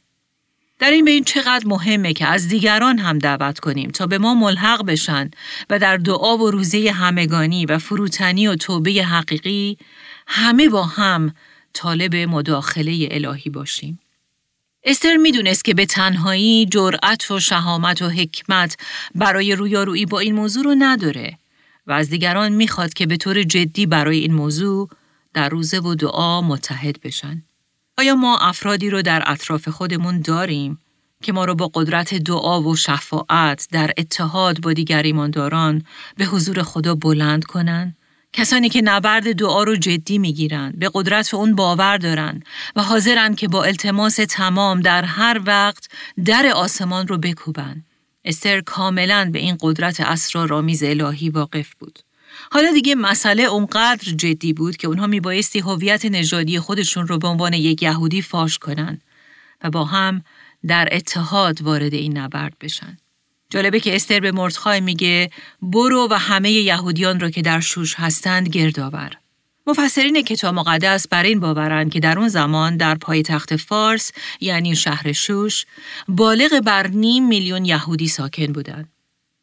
در 0.78 0.90
این 0.90 1.04
بین 1.04 1.24
چقدر 1.24 1.66
مهمه 1.66 2.12
که 2.12 2.26
از 2.26 2.48
دیگران 2.48 2.98
هم 2.98 3.18
دعوت 3.18 3.58
کنیم 3.58 3.90
تا 3.90 4.06
به 4.06 4.18
ما 4.18 4.34
ملحق 4.34 4.86
بشن 4.86 5.30
و 5.70 5.78
در 5.78 5.96
دعا 5.96 6.36
و 6.36 6.50
روزه 6.50 6.90
همگانی 6.90 7.66
و 7.66 7.78
فروتنی 7.78 8.46
و 8.46 8.56
توبه 8.56 8.90
حقیقی 8.90 9.78
همه 10.30 10.68
با 10.68 10.84
هم 10.84 11.34
طالب 11.72 12.16
مداخله 12.16 13.08
الهی 13.10 13.50
باشیم. 13.50 13.98
استر 14.84 15.16
می‌دونست 15.16 15.64
که 15.64 15.74
به 15.74 15.86
تنهایی 15.86 16.66
جرأت 16.66 17.30
و 17.30 17.40
شهامت 17.40 18.02
و 18.02 18.08
حکمت 18.08 18.76
برای 19.14 19.54
رویارویی 19.54 20.06
با 20.06 20.18
این 20.18 20.34
موضوع 20.34 20.64
رو 20.64 20.74
نداره 20.78 21.38
و 21.86 21.92
از 21.92 22.10
دیگران 22.10 22.52
می‌خواد 22.52 22.94
که 22.94 23.06
به 23.06 23.16
طور 23.16 23.42
جدی 23.42 23.86
برای 23.86 24.18
این 24.18 24.34
موضوع 24.34 24.88
در 25.34 25.48
روزه 25.48 25.78
و 25.78 25.94
دعا 25.94 26.40
متحد 26.40 27.00
بشن. 27.00 27.42
آیا 27.98 28.14
ما 28.14 28.38
افرادی 28.38 28.90
رو 28.90 29.02
در 29.02 29.22
اطراف 29.26 29.68
خودمون 29.68 30.20
داریم 30.20 30.78
که 31.22 31.32
ما 31.32 31.44
رو 31.44 31.54
با 31.54 31.70
قدرت 31.74 32.14
دعا 32.14 32.62
و 32.62 32.76
شفاعت 32.76 33.68
در 33.72 33.92
اتحاد 33.98 34.60
با 34.60 34.72
دیگر 34.72 35.02
ایمانداران 35.02 35.84
به 36.16 36.24
حضور 36.24 36.62
خدا 36.62 36.94
بلند 36.94 37.44
کنن؟ 37.44 37.96
کسانی 38.32 38.68
که 38.68 38.82
نبرد 38.82 39.32
دعا 39.32 39.62
رو 39.62 39.76
جدی 39.76 40.18
می‌گیرن، 40.18 40.72
به 40.76 40.90
قدرت 40.94 41.34
اون 41.34 41.54
باور 41.54 41.96
دارن 41.96 42.42
و 42.76 42.82
حاضرن 42.82 43.34
که 43.34 43.48
با 43.48 43.64
التماس 43.64 44.16
تمام 44.28 44.80
در 44.80 45.04
هر 45.04 45.40
وقت 45.46 45.88
در 46.24 46.46
آسمان 46.46 47.08
رو 47.08 47.18
بکوبن. 47.18 47.84
استر 48.24 48.60
کاملا 48.60 49.30
به 49.32 49.38
این 49.38 49.56
قدرت 49.60 50.00
اسرارآمیز 50.00 50.82
الهی 50.82 51.28
واقف 51.28 51.74
بود. 51.74 51.98
حالا 52.50 52.72
دیگه 52.72 52.94
مسئله 52.94 53.42
اونقدر 53.42 54.12
جدی 54.12 54.52
بود 54.52 54.76
که 54.76 54.88
اونها 54.88 55.06
میبایستی 55.06 55.58
هویت 55.58 56.04
نژادی 56.04 56.58
خودشون 56.58 57.06
رو 57.06 57.18
به 57.18 57.28
عنوان 57.28 57.52
یک 57.52 57.82
یهودی 57.82 58.22
فاش 58.22 58.58
کنن 58.58 59.00
و 59.64 59.70
با 59.70 59.84
هم 59.84 60.22
در 60.66 60.88
اتحاد 60.92 61.62
وارد 61.62 61.94
این 61.94 62.18
نبرد 62.18 62.56
بشن. 62.60 62.98
جالبه 63.50 63.80
که 63.80 63.96
استر 63.96 64.20
به 64.20 64.32
مردخای 64.32 64.80
میگه 64.80 65.30
برو 65.62 66.08
و 66.10 66.14
همه 66.14 66.50
یهودیان 66.50 67.20
رو 67.20 67.30
که 67.30 67.42
در 67.42 67.60
شوش 67.60 67.94
هستند 67.94 68.48
گردآور. 68.48 69.10
مفسرین 69.66 70.22
کتاب 70.22 70.54
مقدس 70.54 71.08
بر 71.08 71.22
این 71.22 71.40
باورند 71.40 71.92
که 71.92 72.00
در 72.00 72.18
اون 72.18 72.28
زمان 72.28 72.76
در 72.76 72.94
پای 72.94 73.22
تخت 73.22 73.56
فارس 73.56 74.12
یعنی 74.40 74.76
شهر 74.76 75.12
شوش 75.12 75.66
بالغ 76.08 76.60
بر 76.60 76.86
نیم 76.86 77.28
میلیون 77.28 77.64
یهودی 77.64 78.08
ساکن 78.08 78.46
بودند. 78.46 78.88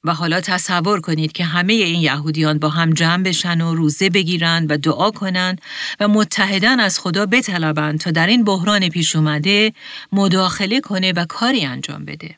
و 0.03 0.13
حالا 0.13 0.41
تصور 0.41 1.01
کنید 1.01 1.31
که 1.31 1.45
همه 1.45 1.73
این 1.73 2.01
یهودیان 2.01 2.59
با 2.59 2.69
هم 2.69 2.93
جمع 2.93 3.23
بشن 3.23 3.61
و 3.61 3.75
روزه 3.75 4.09
بگیرند 4.09 4.71
و 4.71 4.77
دعا 4.77 5.11
کنند 5.11 5.61
و 5.99 6.07
متحدن 6.07 6.79
از 6.79 6.99
خدا 6.99 7.25
بطلبند 7.25 7.99
تا 7.99 8.11
در 8.11 8.27
این 8.27 8.43
بحران 8.43 8.89
پیش 8.89 9.15
اومده 9.15 9.73
مداخله 10.11 10.81
کنه 10.81 11.11
و 11.11 11.25
کاری 11.25 11.65
انجام 11.65 12.05
بده. 12.05 12.35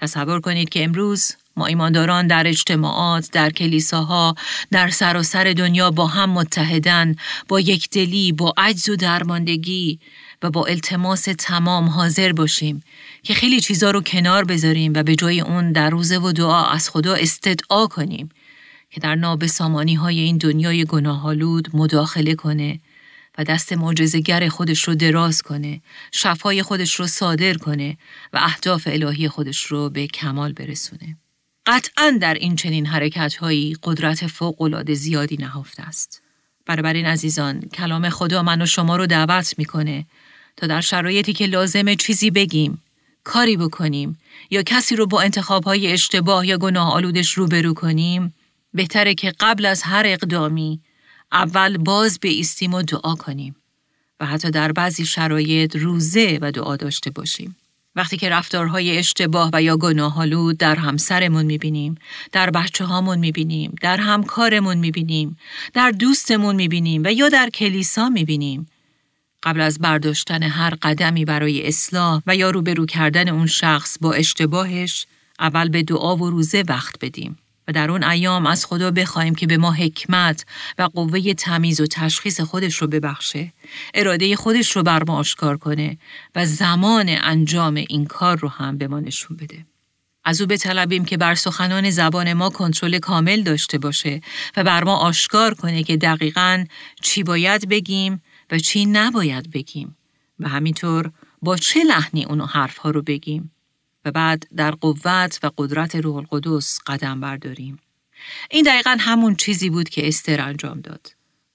تصور 0.00 0.40
کنید 0.40 0.68
که 0.68 0.84
امروز 0.84 1.32
ما 1.56 1.66
ایمانداران 1.66 2.26
در 2.26 2.46
اجتماعات، 2.46 3.30
در 3.32 3.50
کلیساها، 3.50 4.34
در 4.70 4.88
سراسر 4.88 5.52
دنیا 5.52 5.90
با 5.90 6.06
هم 6.06 6.30
متحدن، 6.30 7.16
با 7.48 7.60
یکدلی، 7.60 8.32
با 8.32 8.54
عجز 8.56 8.88
و 8.88 8.96
درماندگی 8.96 9.98
و 10.42 10.50
با 10.50 10.66
التماس 10.66 11.28
تمام 11.38 11.88
حاضر 11.88 12.32
باشیم 12.32 12.82
که 13.22 13.34
خیلی 13.34 13.60
چیزا 13.60 13.90
رو 13.90 14.00
کنار 14.00 14.44
بذاریم 14.44 14.92
و 14.94 15.02
به 15.02 15.16
جای 15.16 15.40
اون 15.40 15.72
در 15.72 15.90
روزه 15.90 16.18
و 16.18 16.32
دعا 16.32 16.64
از 16.66 16.90
خدا 16.90 17.14
استدعا 17.14 17.86
کنیم 17.86 18.28
که 18.90 19.00
در 19.00 19.14
نابسامانی 19.14 19.94
های 19.94 20.20
این 20.20 20.36
دنیای 20.36 20.84
گناهالود 20.84 21.68
مداخله 21.74 22.34
کنه 22.34 22.80
و 23.38 23.44
دست 23.44 23.72
معجزه‌گر 23.72 24.48
خودش 24.48 24.84
رو 24.84 24.94
دراز 24.94 25.42
کنه، 25.42 25.80
شفای 26.12 26.62
خودش 26.62 26.94
رو 26.94 27.06
صادر 27.06 27.54
کنه 27.54 27.98
و 28.32 28.38
اهداف 28.42 28.88
الهی 28.92 29.28
خودش 29.28 29.64
رو 29.64 29.90
به 29.90 30.06
کمال 30.06 30.52
برسونه. 30.52 31.16
قطعا 31.66 32.18
در 32.20 32.34
این 32.34 32.56
چنین 32.56 32.86
حرکت 32.86 33.34
هایی 33.34 33.76
قدرت 33.82 34.26
فوق 34.26 34.92
زیادی 34.94 35.36
نهفته 35.36 35.82
است. 35.82 36.22
این 36.68 37.06
عزیزان 37.06 37.60
کلام 37.60 38.08
خدا 38.08 38.42
من 38.42 38.62
و 38.62 38.66
شما 38.66 38.96
رو 38.96 39.06
دعوت 39.06 39.54
می‌کنه 39.58 40.06
تا 40.56 40.66
در 40.66 40.80
شرایطی 40.80 41.32
که 41.32 41.46
لازمه 41.46 41.96
چیزی 41.96 42.30
بگیم، 42.30 42.82
کاری 43.24 43.56
بکنیم 43.56 44.18
یا 44.50 44.62
کسی 44.62 44.96
رو 44.96 45.06
با 45.06 45.20
انتخاب 45.20 45.64
های 45.64 45.92
اشتباه 45.92 46.46
یا 46.46 46.58
گناه 46.58 46.92
آلودش 46.92 47.32
روبرو 47.32 47.74
کنیم، 47.74 48.34
بهتره 48.74 49.14
که 49.14 49.32
قبل 49.40 49.66
از 49.66 49.82
هر 49.82 50.02
اقدامی 50.06 50.80
اول 51.32 51.76
باز 51.76 52.18
به 52.18 52.28
ایستیم 52.28 52.74
و 52.74 52.82
دعا 52.82 53.14
کنیم 53.14 53.56
و 54.20 54.26
حتی 54.26 54.50
در 54.50 54.72
بعضی 54.72 55.06
شرایط 55.06 55.76
روزه 55.76 56.38
و 56.42 56.52
دعا 56.52 56.76
داشته 56.76 57.10
باشیم. 57.10 57.56
وقتی 57.96 58.16
که 58.16 58.28
رفتارهای 58.28 58.98
اشتباه 58.98 59.50
و 59.52 59.62
یا 59.62 59.76
گناهالود 59.76 60.56
در 60.58 60.76
همسرمون 60.76 61.46
می‌بینیم، 61.46 61.94
در 62.32 62.50
بچه 62.50 62.84
هامون 62.84 63.18
می‌بینیم، 63.18 63.74
در 63.80 63.96
همکارمون 63.96 64.76
می‌بینیم، 64.76 65.38
در 65.74 65.90
دوستمون 65.90 66.56
می‌بینیم 66.56 67.02
و 67.04 67.12
یا 67.12 67.28
در 67.28 67.50
کلیسا 67.50 68.08
می‌بینیم، 68.08 68.66
قبل 69.42 69.60
از 69.60 69.78
برداشتن 69.78 70.42
هر 70.42 70.74
قدمی 70.82 71.24
برای 71.24 71.66
اصلاح 71.66 72.22
و 72.26 72.36
یا 72.36 72.50
روبرو 72.50 72.86
کردن 72.86 73.28
اون 73.28 73.46
شخص 73.46 73.98
با 74.00 74.12
اشتباهش، 74.12 75.06
اول 75.38 75.68
به 75.68 75.82
دعا 75.82 76.16
و 76.16 76.30
روزه 76.30 76.64
وقت 76.68 76.94
بدیم. 77.00 77.38
و 77.68 77.72
در 77.72 77.90
اون 77.90 78.04
ایام 78.04 78.46
از 78.46 78.66
خدا 78.66 78.90
بخوایم 78.90 79.34
که 79.34 79.46
به 79.46 79.56
ما 79.56 79.72
حکمت 79.72 80.44
و 80.78 80.82
قوه 80.82 81.34
تمیز 81.34 81.80
و 81.80 81.86
تشخیص 81.86 82.40
خودش 82.40 82.74
رو 82.74 82.86
ببخشه، 82.86 83.52
اراده 83.94 84.36
خودش 84.36 84.76
رو 84.76 84.82
بر 84.82 85.02
ما 85.04 85.18
آشکار 85.18 85.56
کنه 85.56 85.98
و 86.34 86.46
زمان 86.46 87.06
انجام 87.08 87.74
این 87.74 88.04
کار 88.04 88.38
رو 88.38 88.48
هم 88.48 88.78
به 88.78 88.88
ما 88.88 89.00
نشون 89.00 89.36
بده. 89.36 89.66
از 90.24 90.40
او 90.40 90.46
بطلبیم 90.46 91.04
که 91.04 91.16
بر 91.16 91.34
سخنان 91.34 91.90
زبان 91.90 92.32
ما 92.32 92.50
کنترل 92.50 92.98
کامل 92.98 93.42
داشته 93.42 93.78
باشه 93.78 94.20
و 94.56 94.64
بر 94.64 94.84
ما 94.84 94.96
آشکار 94.96 95.54
کنه 95.54 95.82
که 95.82 95.96
دقیقا 95.96 96.64
چی 97.02 97.22
باید 97.22 97.68
بگیم 97.68 98.22
و 98.50 98.58
چی 98.58 98.86
نباید 98.86 99.50
بگیم 99.50 99.96
و 100.40 100.48
همینطور 100.48 101.10
با 101.42 101.56
چه 101.56 101.84
لحنی 101.84 102.24
اونو 102.24 102.46
حرفها 102.46 102.90
رو 102.90 103.02
بگیم 103.02 103.50
بعد 104.10 104.46
در 104.56 104.70
قوت 104.70 105.38
و 105.42 105.50
قدرت 105.58 105.96
روح 105.96 106.16
القدس 106.16 106.78
قدم 106.86 107.20
برداریم. 107.20 107.78
این 108.50 108.64
دقیقا 108.64 108.96
همون 109.00 109.36
چیزی 109.36 109.70
بود 109.70 109.88
که 109.88 110.08
استر 110.08 110.40
انجام 110.40 110.80
داد. 110.80 111.14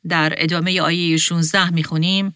در 0.09 0.33
ادامه 0.37 0.81
آیه 0.81 1.17
16 1.17 1.69
می‌خونیم 1.69 2.35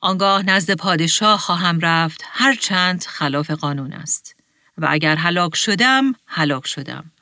آنگاه 0.00 0.42
نزد 0.42 0.74
پادشاه 0.74 1.38
خواهم 1.38 1.80
رفت 1.80 2.24
هر 2.24 2.54
چند 2.54 3.04
خلاف 3.04 3.50
قانون 3.50 3.92
است 3.92 4.36
و 4.78 4.86
اگر 4.90 5.16
هلاک 5.16 5.56
شدم 5.56 6.14
هلاک 6.26 6.66
شدم 6.66 7.12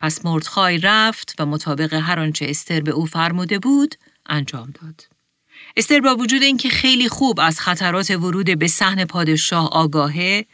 پس 0.00 0.24
مردخای 0.24 0.78
رفت 0.78 1.34
و 1.38 1.46
مطابق 1.46 1.94
هر 1.94 2.20
آنچه 2.20 2.46
استر 2.48 2.80
به 2.80 2.90
او 2.90 3.06
فرموده 3.06 3.58
بود 3.58 3.94
انجام 4.26 4.72
داد 4.82 5.08
استر 5.76 6.00
با 6.00 6.16
وجود 6.16 6.42
اینکه 6.42 6.68
خیلی 6.68 7.08
خوب 7.08 7.40
از 7.40 7.60
خطرات 7.60 8.10
ورود 8.10 8.58
به 8.58 8.66
صحن 8.66 9.04
پادشاه 9.04 9.68
آگاهه 9.68 10.46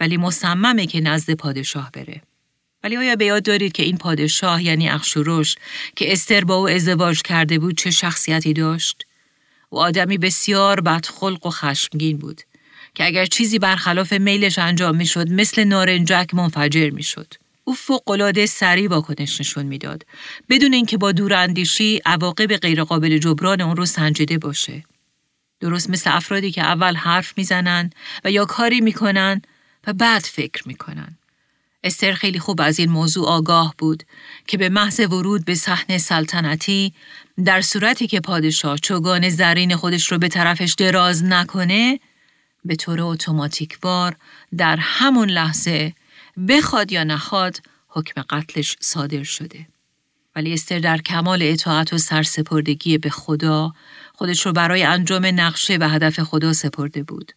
ولی 0.00 0.16
مصممه 0.16 0.86
که 0.86 1.00
نزد 1.00 1.34
پادشاه 1.34 1.90
بره. 1.92 2.22
ولی 2.84 2.96
آیا 2.96 3.16
به 3.16 3.24
یاد 3.24 3.42
دارید 3.42 3.72
که 3.72 3.82
این 3.82 3.98
پادشاه 3.98 4.62
یعنی 4.62 4.88
اخشورش 4.88 5.56
که 5.96 6.12
استر 6.12 6.44
با 6.44 6.54
او 6.54 6.68
ازدواج 6.68 7.22
کرده 7.22 7.58
بود 7.58 7.78
چه 7.78 7.90
شخصیتی 7.90 8.52
داشت؟ 8.52 9.06
او 9.68 9.80
آدمی 9.80 10.18
بسیار 10.18 10.80
بدخلق 10.80 11.46
و 11.46 11.50
خشمگین 11.50 12.18
بود 12.18 12.42
که 12.94 13.06
اگر 13.06 13.26
چیزی 13.26 13.58
برخلاف 13.58 14.12
میلش 14.12 14.58
انجام 14.58 14.96
می‌شد 14.96 15.30
مثل 15.32 15.64
نارنجک 15.64 16.34
منفجر 16.34 16.90
می‌شد. 16.90 17.34
او 17.64 17.74
فوقالعاده 17.74 18.46
سریع 18.46 18.88
واکنش 18.88 19.40
نشون 19.40 19.66
می‌داد 19.66 20.06
بدون 20.48 20.72
اینکه 20.72 20.96
با 20.96 21.12
دوراندیشی 21.12 22.00
عواقب 22.06 22.56
غیرقابل 22.56 23.18
جبران 23.18 23.60
اون 23.60 23.76
رو 23.76 23.86
سنجیده 23.86 24.38
باشه. 24.38 24.84
درست 25.60 25.90
مثل 25.90 26.10
افرادی 26.12 26.50
که 26.50 26.62
اول 26.62 26.96
حرف 26.96 27.32
می‌زنن 27.36 27.90
و 28.24 28.30
یا 28.30 28.44
کاری 28.44 28.80
می‌کنن 28.80 29.42
و 29.86 29.92
بعد 29.92 30.22
فکر 30.22 30.68
می‌کنن. 30.68 31.18
استر 31.84 32.12
خیلی 32.12 32.38
خوب 32.38 32.60
از 32.60 32.78
این 32.78 32.90
موضوع 32.90 33.28
آگاه 33.28 33.74
بود 33.78 34.02
که 34.46 34.56
به 34.58 34.68
محض 34.68 35.00
ورود 35.00 35.44
به 35.44 35.54
صحنه 35.54 35.98
سلطنتی 35.98 36.94
در 37.44 37.60
صورتی 37.60 38.06
که 38.06 38.20
پادشاه 38.20 38.78
چوگان 38.78 39.28
زرین 39.28 39.76
خودش 39.76 40.12
رو 40.12 40.18
به 40.18 40.28
طرفش 40.28 40.74
دراز 40.78 41.24
نکنه 41.24 42.00
به 42.64 42.76
طور 42.76 43.00
اتوماتیکوار 43.00 44.16
در 44.56 44.76
همون 44.76 45.30
لحظه 45.30 45.94
بخواد 46.48 46.92
یا 46.92 47.04
نخواد 47.04 47.60
حکم 47.88 48.22
قتلش 48.22 48.76
صادر 48.80 49.22
شده. 49.22 49.66
ولی 50.36 50.52
استر 50.52 50.78
در 50.78 50.98
کمال 50.98 51.38
اطاعت 51.42 51.92
و 51.92 51.98
سرسپردگی 51.98 52.98
به 52.98 53.10
خدا 53.10 53.72
خودش 54.14 54.46
رو 54.46 54.52
برای 54.52 54.82
انجام 54.82 55.26
نقشه 55.26 55.76
و 55.80 55.88
هدف 55.88 56.20
خدا 56.20 56.52
سپرده 56.52 57.02
بود. 57.02 57.32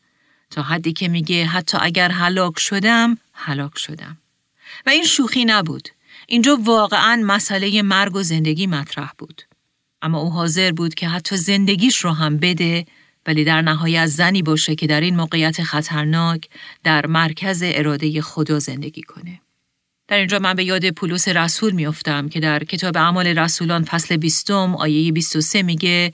تا 0.53 0.61
حدی 0.61 0.93
که 0.93 1.07
میگه 1.07 1.45
حتی 1.45 1.77
اگر 1.81 2.11
هلاک 2.11 2.59
شدم 2.59 3.17
هلاک 3.33 3.77
شدم. 3.77 4.17
و 4.85 4.89
این 4.89 5.03
شوخی 5.03 5.45
نبود. 5.45 5.89
اینجا 6.27 6.57
واقعا 6.63 7.23
مسئله 7.25 7.81
مرگ 7.81 8.15
و 8.15 8.23
زندگی 8.23 8.67
مطرح 8.67 9.11
بود. 9.17 9.41
اما 10.01 10.19
او 10.19 10.29
حاضر 10.29 10.71
بود 10.71 10.93
که 10.93 11.07
حتی 11.07 11.37
زندگیش 11.37 11.97
رو 11.97 12.11
هم 12.11 12.37
بده 12.37 12.85
ولی 13.25 13.43
در 13.43 13.61
نهایت 13.61 14.05
زنی 14.05 14.41
باشه 14.41 14.75
که 14.75 14.87
در 14.87 15.01
این 15.01 15.15
موقعیت 15.15 15.63
خطرناک 15.63 16.49
در 16.83 17.05
مرکز 17.05 17.63
اراده 17.65 18.21
خدا 18.21 18.59
زندگی 18.59 19.01
کنه. 19.01 19.41
در 20.07 20.17
اینجا 20.17 20.39
من 20.39 20.53
به 20.53 20.63
یاد 20.63 20.89
پولس 20.89 21.27
رسول 21.27 21.71
میافتم 21.71 22.29
که 22.29 22.39
در 22.39 22.63
کتاب 22.63 22.97
اعمال 22.97 23.27
رسولان 23.27 23.83
فصل 23.83 24.17
20 24.17 24.51
آیه 24.51 25.11
23 25.11 25.63
میگه 25.63 26.13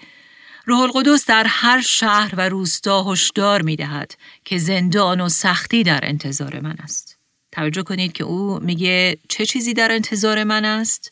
روح 0.69 0.81
القدس 0.81 1.25
در 1.25 1.45
هر 1.47 1.81
شهر 1.81 2.33
و 2.38 2.49
روستا 2.49 3.03
هشدار 3.03 3.61
می 3.61 3.75
دهد 3.75 4.15
که 4.45 4.57
زندان 4.57 5.21
و 5.21 5.29
سختی 5.29 5.83
در 5.83 5.99
انتظار 6.03 6.59
من 6.59 6.75
است. 6.83 7.17
توجه 7.51 7.83
کنید 7.83 8.13
که 8.13 8.23
او 8.23 8.59
میگه 8.59 9.17
چه 9.29 9.45
چیزی 9.45 9.73
در 9.73 9.91
انتظار 9.91 10.43
من 10.43 10.65
است؟ 10.65 11.11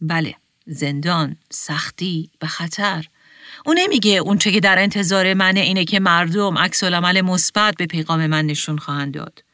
بله، 0.00 0.34
زندان، 0.66 1.36
سختی 1.50 2.30
و 2.42 2.46
خطر. 2.46 3.04
او 3.66 3.74
نمیگه 3.74 4.10
اون 4.10 4.38
چه 4.38 4.52
که 4.52 4.60
در 4.60 4.78
انتظار 4.78 5.34
منه 5.34 5.60
اینه 5.60 5.84
که 5.84 6.00
مردم 6.00 6.58
عکس 6.58 6.84
العمل 6.84 7.20
مثبت 7.20 7.76
به 7.76 7.86
پیغام 7.86 8.26
من 8.26 8.46
نشون 8.46 8.78
خواهند 8.78 9.14
داد. 9.14 9.44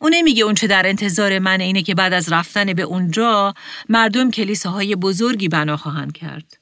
او 0.00 0.08
نمیگه 0.08 0.44
اون 0.44 0.54
چه 0.54 0.66
در 0.66 0.86
انتظار 0.86 1.38
منه 1.38 1.64
اینه 1.64 1.82
که 1.82 1.94
بعد 1.94 2.12
از 2.12 2.32
رفتن 2.32 2.72
به 2.72 2.82
اونجا 2.82 3.54
مردم 3.88 4.30
کلیساهای 4.30 4.96
بزرگی 4.96 5.48
بنا 5.48 5.76
خواهند 5.76 6.12
کرد. 6.12 6.57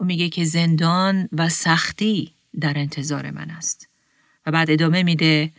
او 0.00 0.06
میگه 0.06 0.28
که 0.28 0.44
زندان 0.44 1.28
و 1.32 1.48
سختی 1.48 2.34
در 2.60 2.78
انتظار 2.78 3.30
من 3.30 3.50
است. 3.50 3.88
و 4.46 4.50
بعد 4.50 4.70
ادامه 4.70 5.02
میده 5.02 5.52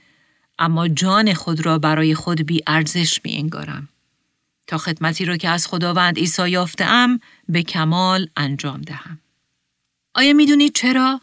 اما 0.60 0.88
جان 0.88 1.34
خود 1.34 1.66
را 1.66 1.80
برای 1.80 2.16
خود 2.16 2.42
بی 2.42 2.62
ارزش 2.68 3.20
می 3.26 3.36
انگارم. 3.36 3.90
تا 4.68 4.78
خدمتی 4.78 5.26
رو 5.26 5.38
که 5.38 5.50
از 5.50 5.68
خداوند 5.68 6.18
عیسی 6.18 6.50
یافتم 6.50 7.20
به 7.50 7.64
کمال 7.64 8.30
انجام 8.38 8.82
دهم. 8.82 9.20
آیا 10.14 10.34
می‌دونید 10.34 10.76
چرا؟ 10.76 11.22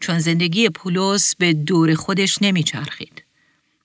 چون 0.00 0.18
زندگی 0.18 0.68
پولس 0.68 1.36
به 1.36 1.52
دور 1.52 1.94
خودش 1.94 2.38
نمیچرخید. 2.42 3.22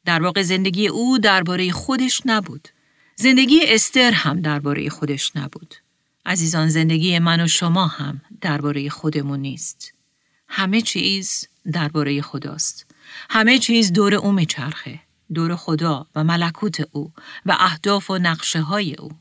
در 0.06 0.24
واقع 0.24 0.42
زندگی 0.42 0.88
او 0.88 1.18
درباره 1.18 1.72
خودش 1.72 2.22
نبود. 2.25 2.68
زندگی 3.16 3.60
استر 3.63 4.12
هم 4.12 4.42
درباره 4.42 4.90
خودش 4.90 5.36
نبود. 5.36 5.75
عزیزان 6.25 6.70
زندگی 6.70 7.20
من 7.20 7.42
و 7.42 7.48
شما 7.48 7.88
هم 7.88 8.22
درباره 8.42 8.90
خودمون 8.90 9.40
نیست. 9.40 9.94
همه 10.48 10.82
چیز 10.82 11.48
درباره 11.72 12.22
خداست. 12.22 12.86
همه 13.30 13.60
چیز 13.60 13.94
دور 13.94 14.16
او 14.16 14.32
میچرخه. 14.32 15.00
دور 15.34 15.56
خدا 15.56 16.08
و 16.16 16.24
ملکوت 16.24 16.88
او 16.92 17.12
و 17.46 17.58
اهداف 17.60 18.12
و 18.12 18.18
نقشه 18.18 18.62
های 18.62 18.96
او. 18.96 19.12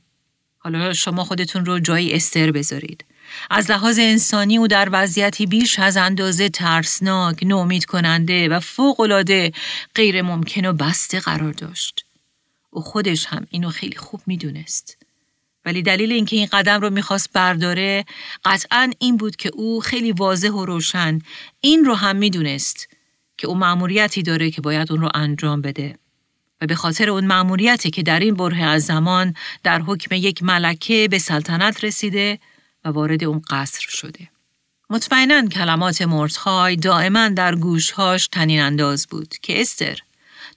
حالا 0.59 0.93
شما 0.93 1.25
خودتون 1.25 1.67
رو 1.67 1.81
جای 1.81 2.15
استر 2.15 2.51
بذارید. 2.51 3.05
از 3.51 3.71
لحاظ 3.71 3.99
انسانی 3.99 4.59
او 4.59 4.69
در 4.69 4.89
وضعیتی 4.93 5.47
بیش 5.47 5.79
از 5.79 5.97
اندازه 5.97 6.49
ترسناک، 6.49 7.43
نومید 7.43 7.85
کننده 7.85 8.49
و 8.49 8.61
فوقالعاده 8.61 9.53
غیر 9.95 10.23
ممکن 10.23 10.65
و 10.65 10.73
بسته 10.73 11.21
قرار 11.21 11.53
داشت. 11.53 12.05
او 12.71 12.83
خودش 12.83 13.27
هم 13.27 13.47
اینو 13.51 13.71
خیلی 13.71 13.97
خوب 13.97 14.21
می‌دونست. 14.27 15.00
ولی 15.65 15.83
دلیل 15.83 16.13
اینکه 16.13 16.37
این 16.37 16.47
قدم 16.47 16.81
رو 16.81 16.91
می‌خواست 16.91 17.33
برداره 17.33 18.05
قطعا 18.45 18.91
این 18.99 19.17
بود 19.17 19.37
که 19.37 19.51
او 19.55 19.81
خیلی 19.81 20.13
واضح 20.13 20.51
و 20.51 20.65
روشن 20.65 21.19
این 21.61 21.85
رو 21.85 21.95
هم 21.95 22.17
می‌دونست 22.17 22.89
که 23.39 23.47
او 23.47 23.55
مأموریتی 23.55 24.23
داره 24.23 24.51
که 24.51 24.61
باید 24.61 24.93
اون 24.93 25.01
رو 25.01 25.09
انجام 25.15 25.63
بده 25.63 25.99
و 26.61 26.67
به 26.67 26.75
خاطر 26.75 27.11
اون 27.11 27.27
مأموریتی 27.27 27.91
که 27.91 28.03
در 28.03 28.21
این 28.21 28.35
بره 28.35 28.63
از 28.63 28.85
زمان 28.85 29.35
در 29.63 29.83
حکم 29.83 30.15
یک 30.15 30.43
ملکه 30.43 31.09
به 31.11 31.19
سلطنت 31.19 31.85
رسیده 31.85 32.39
و 32.85 32.89
وارد 32.89 33.25
اون 33.25 33.43
قصر 33.51 33.87
شده. 33.89 34.29
مطمئنا 34.91 35.49
کلمات 35.49 36.03
مرتخای 36.03 36.77
دائما 36.77 37.29
در 37.29 37.55
گوشهاش 37.55 38.29
تنین 38.29 38.61
انداز 38.61 39.07
بود 39.07 39.35
که 39.43 39.61
استر 39.61 39.99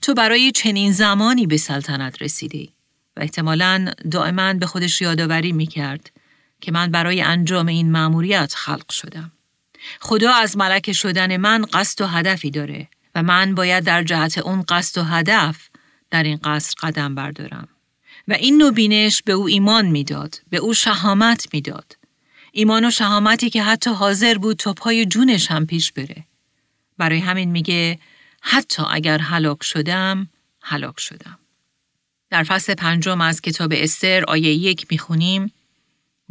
تو 0.02 0.14
برای 0.14 0.52
چنین 0.52 0.92
زمانی 0.92 1.46
به 1.46 1.56
سلطنت 1.56 2.22
رسیدی 2.22 2.73
و 3.16 3.20
احتمالا 3.20 3.92
دائما 4.10 4.54
به 4.54 4.66
خودش 4.66 5.02
یادآوری 5.02 5.52
می 5.52 5.66
کرد 5.66 6.10
که 6.60 6.72
من 6.72 6.90
برای 6.90 7.22
انجام 7.22 7.66
این 7.66 7.92
مأموریت 7.92 8.54
خلق 8.54 8.92
شدم. 8.92 9.32
خدا 10.00 10.34
از 10.34 10.56
ملک 10.56 10.92
شدن 10.92 11.36
من 11.36 11.64
قصد 11.72 12.00
و 12.00 12.06
هدفی 12.06 12.50
داره 12.50 12.88
و 13.14 13.22
من 13.22 13.54
باید 13.54 13.84
در 13.84 14.02
جهت 14.02 14.38
اون 14.38 14.64
قصد 14.68 15.00
و 15.00 15.04
هدف 15.04 15.68
در 16.10 16.22
این 16.22 16.36
قصر 16.44 16.74
قدم 16.82 17.14
بردارم. 17.14 17.68
و 18.28 18.32
این 18.32 18.58
نوع 18.58 18.70
بینش 18.72 19.22
به 19.22 19.32
او 19.32 19.46
ایمان 19.46 19.86
می‌داد، 19.86 20.40
به 20.50 20.56
او 20.56 20.74
شهامت 20.74 21.48
می‌داد. 21.52 21.96
ایمان 22.52 22.84
و 22.84 22.90
شهامتی 22.90 23.50
که 23.50 23.62
حتی 23.62 23.90
حاضر 23.90 24.38
بود 24.38 24.56
تا 24.56 24.72
پای 24.72 25.06
جونش 25.06 25.50
هم 25.50 25.66
پیش 25.66 25.92
بره. 25.92 26.24
برای 26.98 27.18
همین 27.18 27.50
میگه 27.50 27.98
حتی 28.40 28.82
اگر 28.90 29.18
هلاک 29.18 29.62
شدم، 29.62 30.28
هلاک 30.62 31.00
شدم. 31.00 31.38
در 32.30 32.42
فصل 32.42 32.74
پنجم 32.74 33.20
از 33.20 33.40
کتاب 33.40 33.72
استر 33.76 34.24
آیه 34.24 34.54
یک 34.54 34.86
می‌خونیم 34.90 35.52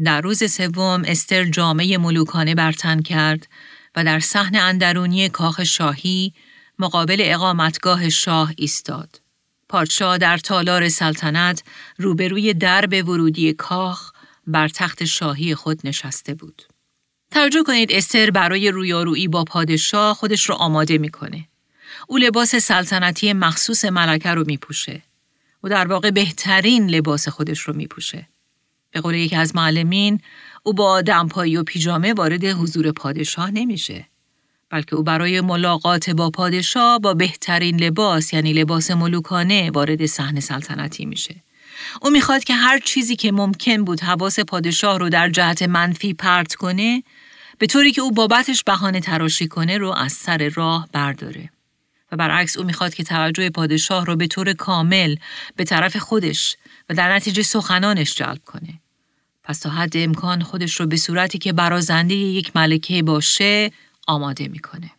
در 0.03 0.21
روز 0.21 0.51
سوم 0.51 1.03
استر 1.05 1.45
جامعه 1.45 1.97
ملوکانه 1.97 2.55
برتن 2.55 3.01
کرد 3.01 3.47
و 3.95 4.03
در 4.03 4.19
صحن 4.19 4.55
اندرونی 4.55 5.29
کاخ 5.29 5.63
شاهی 5.63 6.33
مقابل 6.79 7.17
اقامتگاه 7.19 8.09
شاه 8.09 8.53
ایستاد. 8.57 9.21
پادشاه 9.69 10.17
در 10.17 10.38
تالار 10.38 10.89
سلطنت 10.89 11.63
روبروی 11.97 12.53
درب 12.53 13.09
ورودی 13.09 13.53
کاخ 13.53 14.12
بر 14.47 14.67
تخت 14.67 15.03
شاهی 15.03 15.55
خود 15.55 15.79
نشسته 15.83 16.33
بود. 16.33 16.63
توجه 17.31 17.63
کنید 17.63 17.91
استر 17.91 18.31
برای 18.31 18.71
رویارویی 18.71 19.27
با 19.27 19.43
پادشاه 19.43 20.13
خودش 20.15 20.50
رو 20.50 20.55
آماده 20.55 20.97
می‌کنه. 20.97 21.47
او 22.07 22.17
لباس 22.17 22.55
سلطنتی 22.55 23.33
مخصوص 23.33 23.85
ملکه 23.85 24.29
رو 24.29 24.43
میپوشه. 24.47 25.01
او 25.63 25.70
در 25.70 25.88
واقع 25.88 26.12
بهترین 26.12 26.89
لباس 26.89 27.27
خودش 27.27 27.60
رو 27.60 27.75
میپوشه. 27.75 28.27
به 28.91 29.01
قول 29.01 29.15
یکی 29.15 29.36
از 29.36 29.55
معلمین 29.55 30.22
او 30.63 30.74
با 30.74 31.01
دمپایی 31.01 31.58
و 31.58 31.63
پیژامه 31.63 32.13
وارد 32.13 32.46
حضور 32.46 32.91
پادشاه 32.91 33.51
نمیشه. 33.51 34.05
بلکه 34.70 34.96
او 34.96 35.03
برای 35.03 35.41
ملاقات 35.41 36.10
با 36.10 36.29
پادشاه 36.29 37.00
با 37.00 37.13
بهترین 37.13 37.79
لباس 37.79 38.34
یعنی 38.34 38.53
لباس 38.53 38.91
ملوکانه 38.91 39.72
وارد 39.72 40.05
صحنه 40.05 40.39
سلطنتی 40.39 41.05
میشه. 41.05 41.36
او 42.01 42.10
می‌خواد 42.10 42.43
که 42.43 42.53
هر 42.53 42.79
چیزی 42.79 43.15
که 43.15 43.32
ممکن 43.32 43.84
بود 43.84 44.00
حواس 44.00 44.39
پادشاه 44.39 45.00
رو 45.00 45.10
در 45.10 45.29
جهت 45.29 45.62
منفی 45.62 46.13
پرت 46.13 46.55
کنه 46.55 47.03
به 47.58 47.67
طوری 47.67 47.91
که 47.91 48.01
او 48.01 48.12
بابتش 48.12 48.63
بهانه 48.63 49.00
تراشی 49.00 49.48
کنه 49.48 49.77
رو 49.77 49.91
از 49.91 50.12
سر 50.12 50.51
راه 50.55 50.89
برداره. 50.93 51.50
و 52.13 52.15
برعکس 52.15 52.58
او 52.58 52.63
می‌خواد 52.63 52.93
که 52.93 53.03
توجه 53.03 53.50
پادشاه 53.50 54.05
رو 54.05 54.15
به 54.15 54.27
طور 54.27 54.53
کامل 54.53 55.15
به 55.55 55.63
طرف 55.63 55.98
خودش 55.98 56.58
و 56.89 56.93
در 56.93 57.15
نتیجه 57.15 57.43
سخنانش 57.43 58.15
جلب 58.15 58.43
کنه. 58.46 58.79
پس 59.43 59.60
تا 59.60 59.70
حد 59.70 59.98
امکان 59.98 60.43
خودش 60.43 60.79
رو 60.79 60.88
به 60.88 60.98
صورتی 60.98 61.38
که 61.38 61.53
برازنده 61.53 62.15
یک 62.15 62.55
ملکه 62.55 63.03
باشه 63.03 63.72
آماده 64.08 64.48
می‌کنه. 64.48 64.91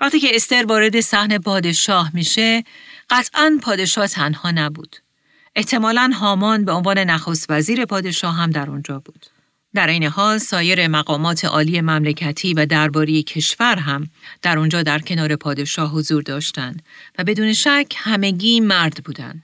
وقتی 0.00 0.20
که 0.20 0.36
استر 0.36 0.64
وارد 0.66 1.00
صحنه 1.00 1.38
پادشاه 1.38 2.10
میشه، 2.14 2.64
قطعا 3.10 3.58
پادشاه 3.62 4.06
تنها 4.06 4.50
نبود. 4.50 4.96
احتمالا 5.56 6.10
هامان 6.20 6.64
به 6.64 6.72
عنوان 6.72 6.98
نخست 6.98 7.46
وزیر 7.48 7.84
پادشاه 7.84 8.34
هم 8.34 8.50
در 8.50 8.70
اونجا 8.70 8.98
بود. 8.98 9.26
در 9.74 9.86
این 9.86 10.04
حال 10.04 10.38
سایر 10.38 10.88
مقامات 10.88 11.44
عالی 11.44 11.80
مملکتی 11.80 12.54
و 12.54 12.66
درباری 12.66 13.22
کشور 13.22 13.78
هم 13.78 14.08
در 14.42 14.58
اونجا 14.58 14.82
در 14.82 14.98
کنار 14.98 15.36
پادشاه 15.36 15.90
حضور 15.90 16.22
داشتند 16.22 16.82
و 17.18 17.24
بدون 17.24 17.52
شک 17.52 17.94
همگی 17.96 18.60
مرد 18.60 19.04
بودند. 19.04 19.42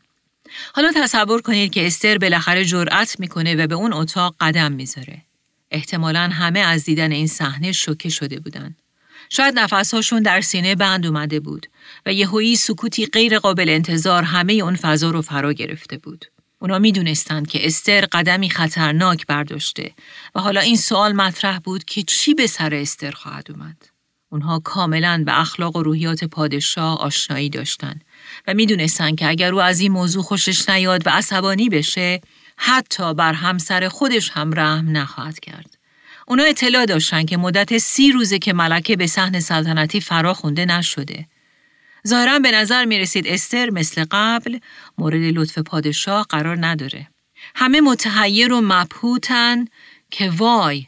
حالا 0.75 0.93
تصور 0.97 1.43
کنید 1.43 1.73
که 1.73 1.87
استر 1.87 2.19
بالاخره 2.19 2.64
جرأت 2.64 3.21
می‌کنه 3.21 3.55
و 3.55 3.67
به 3.67 3.75
اون 3.75 3.93
اتاق 3.93 4.35
قدم 4.41 4.73
می‌ذاره. 4.73 5.23
احتمالا 5.71 6.31
همه 6.33 6.61
از 6.61 6.85
دیدن 6.85 7.12
این 7.12 7.27
صحنه 7.27 7.73
شوکه 7.73 8.09
شده 8.09 8.41
بودند. 8.41 8.77
شاید 9.31 9.59
نفسهاشون 9.59 10.23
در 10.23 10.41
سینه 10.41 10.75
بند 10.75 11.07
اومده 11.07 11.41
بود 11.41 11.67
و 12.07 12.12
یهویی 12.12 12.57
سکوتی 12.57 13.07
غیر 13.07 13.38
قابل 13.38 13.69
انتظار 13.69 14.23
همه 14.23 14.53
اون 14.53 14.77
فضا 14.77 15.11
رو 15.11 15.23
فرا 15.23 15.53
گرفته 15.53 15.99
بود. 15.99 16.25
اونا 16.61 16.79
می‌دونستند 16.79 17.49
که 17.49 17.66
استر 17.66 18.01
قدمی 18.12 18.51
خطرناک 18.51 19.27
برداشته 19.27 19.92
و 20.35 20.40
حالا 20.40 20.61
این 20.61 20.77
سوال 20.77 21.12
مطرح 21.12 21.59
بود 21.59 21.85
که 21.85 22.03
چی 22.03 22.35
به 22.35 22.47
سر 22.47 22.75
استر 22.75 23.11
خواهد 23.11 23.51
اومد. 23.51 23.77
اونها 24.31 24.59
کاملا 24.59 25.23
به 25.27 25.40
اخلاق 25.40 25.77
و 25.77 25.83
روحیات 25.83 26.25
پادشاه 26.25 26.99
آشنایی 26.99 27.51
داشتند 27.51 28.05
و 28.47 28.55
می‌دونستند 28.55 29.18
که 29.18 29.29
اگر 29.29 29.55
او 29.55 29.61
از 29.61 29.81
این 29.81 29.92
موضوع 29.92 30.23
خوشش 30.23 30.68
نیاد 30.68 31.07
و 31.07 31.11
عصبانی 31.11 31.68
بشه 31.68 32.21
حتی 32.57 33.14
بر 33.14 33.33
همسر 33.33 33.88
خودش 33.88 34.31
هم 34.31 34.53
رحم 34.55 34.97
نخواهد 34.97 35.40
کرد. 35.40 35.79
اونا 36.27 36.42
اطلاع 36.42 36.87
داشتن 36.87 37.25
که 37.25 37.37
مدت 37.37 37.79
سی 37.79 38.12
روزه 38.12 38.38
که 38.38 38.53
ملکه 38.53 38.97
به 38.97 39.07
صحن 39.07 39.40
سلطنتی 39.40 40.01
فرا 40.01 40.35
خونده 40.35 40.64
نشده. 40.64 41.27
ظاهرا 42.09 42.38
به 42.38 42.51
نظر 42.51 42.85
می 42.85 42.99
رسید 42.99 43.27
استر 43.27 43.71
مثل 43.71 44.05
قبل 44.11 44.59
مورد 44.99 45.23
لطف 45.23 45.59
پادشاه 45.59 46.27
قرار 46.29 46.66
نداره. 46.66 47.09
همه 47.55 47.81
متحیر 47.81 48.53
و 48.53 48.61
مبهوتن 48.61 49.64
که 50.11 50.31
وای 50.31 50.87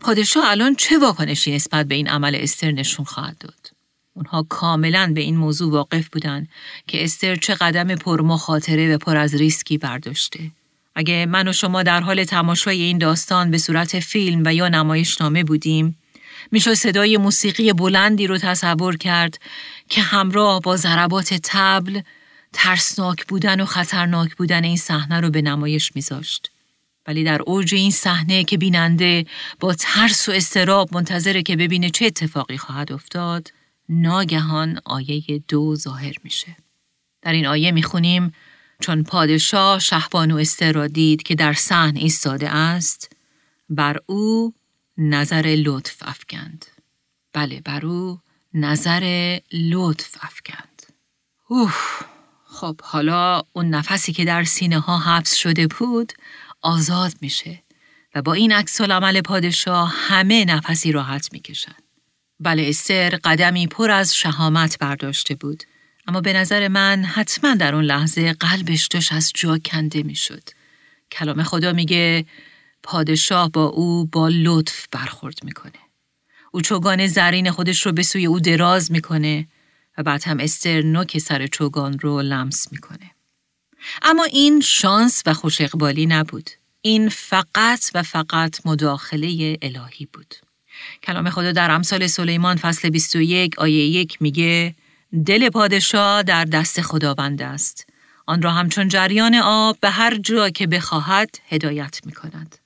پادشاه 0.00 0.50
الان 0.50 0.74
چه 0.74 0.98
واکنشی 0.98 1.54
نسبت 1.54 1.86
به 1.86 1.94
این 1.94 2.08
عمل 2.08 2.34
استر 2.34 2.70
نشون 2.70 3.04
خواهد 3.04 3.38
داد. 3.38 3.70
اونها 4.14 4.46
کاملا 4.48 5.12
به 5.14 5.20
این 5.20 5.36
موضوع 5.36 5.72
واقف 5.72 6.08
بودن 6.08 6.48
که 6.86 7.04
استر 7.04 7.36
چه 7.36 7.54
قدم 7.54 7.94
پر 7.94 8.20
مخاطره 8.20 8.94
و 8.94 8.98
پر 8.98 9.16
از 9.16 9.34
ریسکی 9.34 9.78
برداشته. 9.78 10.50
اگه 10.94 11.26
من 11.26 11.48
و 11.48 11.52
شما 11.52 11.82
در 11.82 12.00
حال 12.00 12.24
تماشای 12.24 12.82
این 12.82 12.98
داستان 12.98 13.50
به 13.50 13.58
صورت 13.58 14.00
فیلم 14.00 14.42
و 14.44 14.54
یا 14.54 14.68
نمایشنامه 14.68 15.44
بودیم، 15.44 15.98
میشه 16.50 16.74
صدای 16.74 17.16
موسیقی 17.16 17.72
بلندی 17.72 18.26
رو 18.26 18.38
تصور 18.38 18.96
کرد 18.96 19.38
که 19.88 20.00
همراه 20.00 20.60
با 20.60 20.76
ضربات 20.76 21.34
تبل 21.42 22.00
ترسناک 22.52 23.26
بودن 23.26 23.60
و 23.60 23.64
خطرناک 23.64 24.36
بودن 24.36 24.64
این 24.64 24.76
صحنه 24.76 25.20
رو 25.20 25.30
به 25.30 25.42
نمایش 25.42 25.96
میذاشت. 25.96 26.50
ولی 27.06 27.24
در 27.24 27.42
اوج 27.42 27.74
این 27.74 27.90
صحنه 27.90 28.44
که 28.44 28.58
بیننده 28.58 29.26
با 29.60 29.74
ترس 29.74 30.28
و 30.28 30.32
استراب 30.32 30.94
منتظره 30.94 31.42
که 31.42 31.56
ببینه 31.56 31.90
چه 31.90 32.06
اتفاقی 32.06 32.56
خواهد 32.56 32.92
افتاد، 32.92 33.52
ناگهان 33.88 34.80
آیه 34.84 35.42
دو 35.48 35.76
ظاهر 35.76 36.14
میشه. 36.24 36.56
در 37.22 37.32
این 37.32 37.46
آیه 37.46 37.72
می‌خونیم 37.72 38.32
چون 38.80 39.02
پادشاه 39.02 39.78
شهبانو 39.78 40.36
استر 40.36 40.72
را 40.72 40.86
دید 40.86 41.22
که 41.22 41.34
در 41.34 41.52
صحن 41.52 41.96
ایستاده 41.96 42.50
است 42.50 43.12
بر 43.68 43.98
او 44.06 44.54
نظر 44.98 45.56
لطف 45.58 45.96
افکند. 46.00 46.66
بله 47.32 47.60
بر 47.60 47.86
او 47.86 48.20
نظر 48.54 49.38
لطف 49.52 50.16
افکند. 50.20 50.82
اوه 51.48 51.74
خب 52.44 52.80
حالا 52.82 53.42
اون 53.52 53.70
نفسی 53.70 54.12
که 54.12 54.24
در 54.24 54.44
سینه 54.44 54.78
ها 54.78 54.98
حبس 54.98 55.34
شده 55.34 55.66
بود 55.66 56.12
آزاد 56.62 57.12
میشه 57.20 57.62
و 58.14 58.22
با 58.22 58.32
این 58.32 58.52
عکس 58.52 58.80
عمل 58.80 59.20
پادشاه 59.20 59.94
همه 59.96 60.44
نفسی 60.44 60.92
راحت 60.92 61.32
می‌کشن. 61.32 61.74
بله 62.40 62.68
استر 62.68 63.18
قدمی 63.24 63.66
پر 63.66 63.90
از 63.90 64.16
شهامت 64.16 64.78
برداشته 64.78 65.34
بود 65.34 65.62
اما 66.06 66.20
به 66.20 66.32
نظر 66.32 66.68
من 66.68 67.04
حتما 67.04 67.54
در 67.54 67.74
اون 67.74 67.84
لحظه 67.84 68.32
قلبش 68.32 68.86
داشت 68.86 69.12
از 69.12 69.32
جا 69.34 69.58
کنده 69.58 70.02
می‌شد. 70.02 70.42
کلام 71.12 71.42
خدا 71.42 71.72
میگه 71.72 72.26
پادشاه 72.90 73.50
با 73.50 73.64
او 73.64 74.06
با 74.06 74.28
لطف 74.28 74.86
برخورد 74.92 75.38
می‌کنه. 75.44 75.72
او 76.52 76.60
چوگان 76.60 77.06
زرین 77.06 77.50
خودش 77.50 77.86
رو 77.86 77.92
به 77.92 78.02
سوی 78.02 78.26
او 78.26 78.40
دراز 78.40 78.92
می‌کنه 78.92 79.48
و 79.98 80.02
بعد 80.02 80.24
هم 80.24 80.40
استر 80.40 80.82
نوک 80.82 81.18
سر 81.18 81.46
چوگان 81.46 81.98
رو 81.98 82.22
لمس 82.22 82.72
می‌کنه. 82.72 83.10
اما 84.02 84.24
این 84.24 84.60
شانس 84.60 85.22
و 85.26 85.34
خوش 85.34 85.60
اقبالی 85.60 86.06
نبود. 86.06 86.50
این 86.82 87.08
فقط 87.08 87.90
و 87.94 88.02
فقط 88.02 88.66
مداخله 88.66 89.58
الهی 89.62 90.08
بود. 90.12 90.34
کلام 91.02 91.30
خدا 91.30 91.52
در 91.52 91.70
امثال 91.70 92.06
سلیمان 92.06 92.56
فصل 92.56 92.90
21 92.90 93.58
آیه 93.58 93.86
1 93.86 94.22
میگه 94.22 94.74
دل 95.26 95.48
پادشاه 95.48 96.22
در 96.22 96.44
دست 96.44 96.80
خداوند 96.80 97.42
است. 97.42 97.86
آن 98.26 98.42
را 98.42 98.52
همچون 98.52 98.88
جریان 98.88 99.34
آب 99.34 99.80
به 99.80 99.90
هر 99.90 100.16
جا 100.16 100.50
که 100.50 100.66
بخواهد 100.66 101.40
هدایت 101.48 102.00
می 102.06 102.12
کند. 102.12 102.58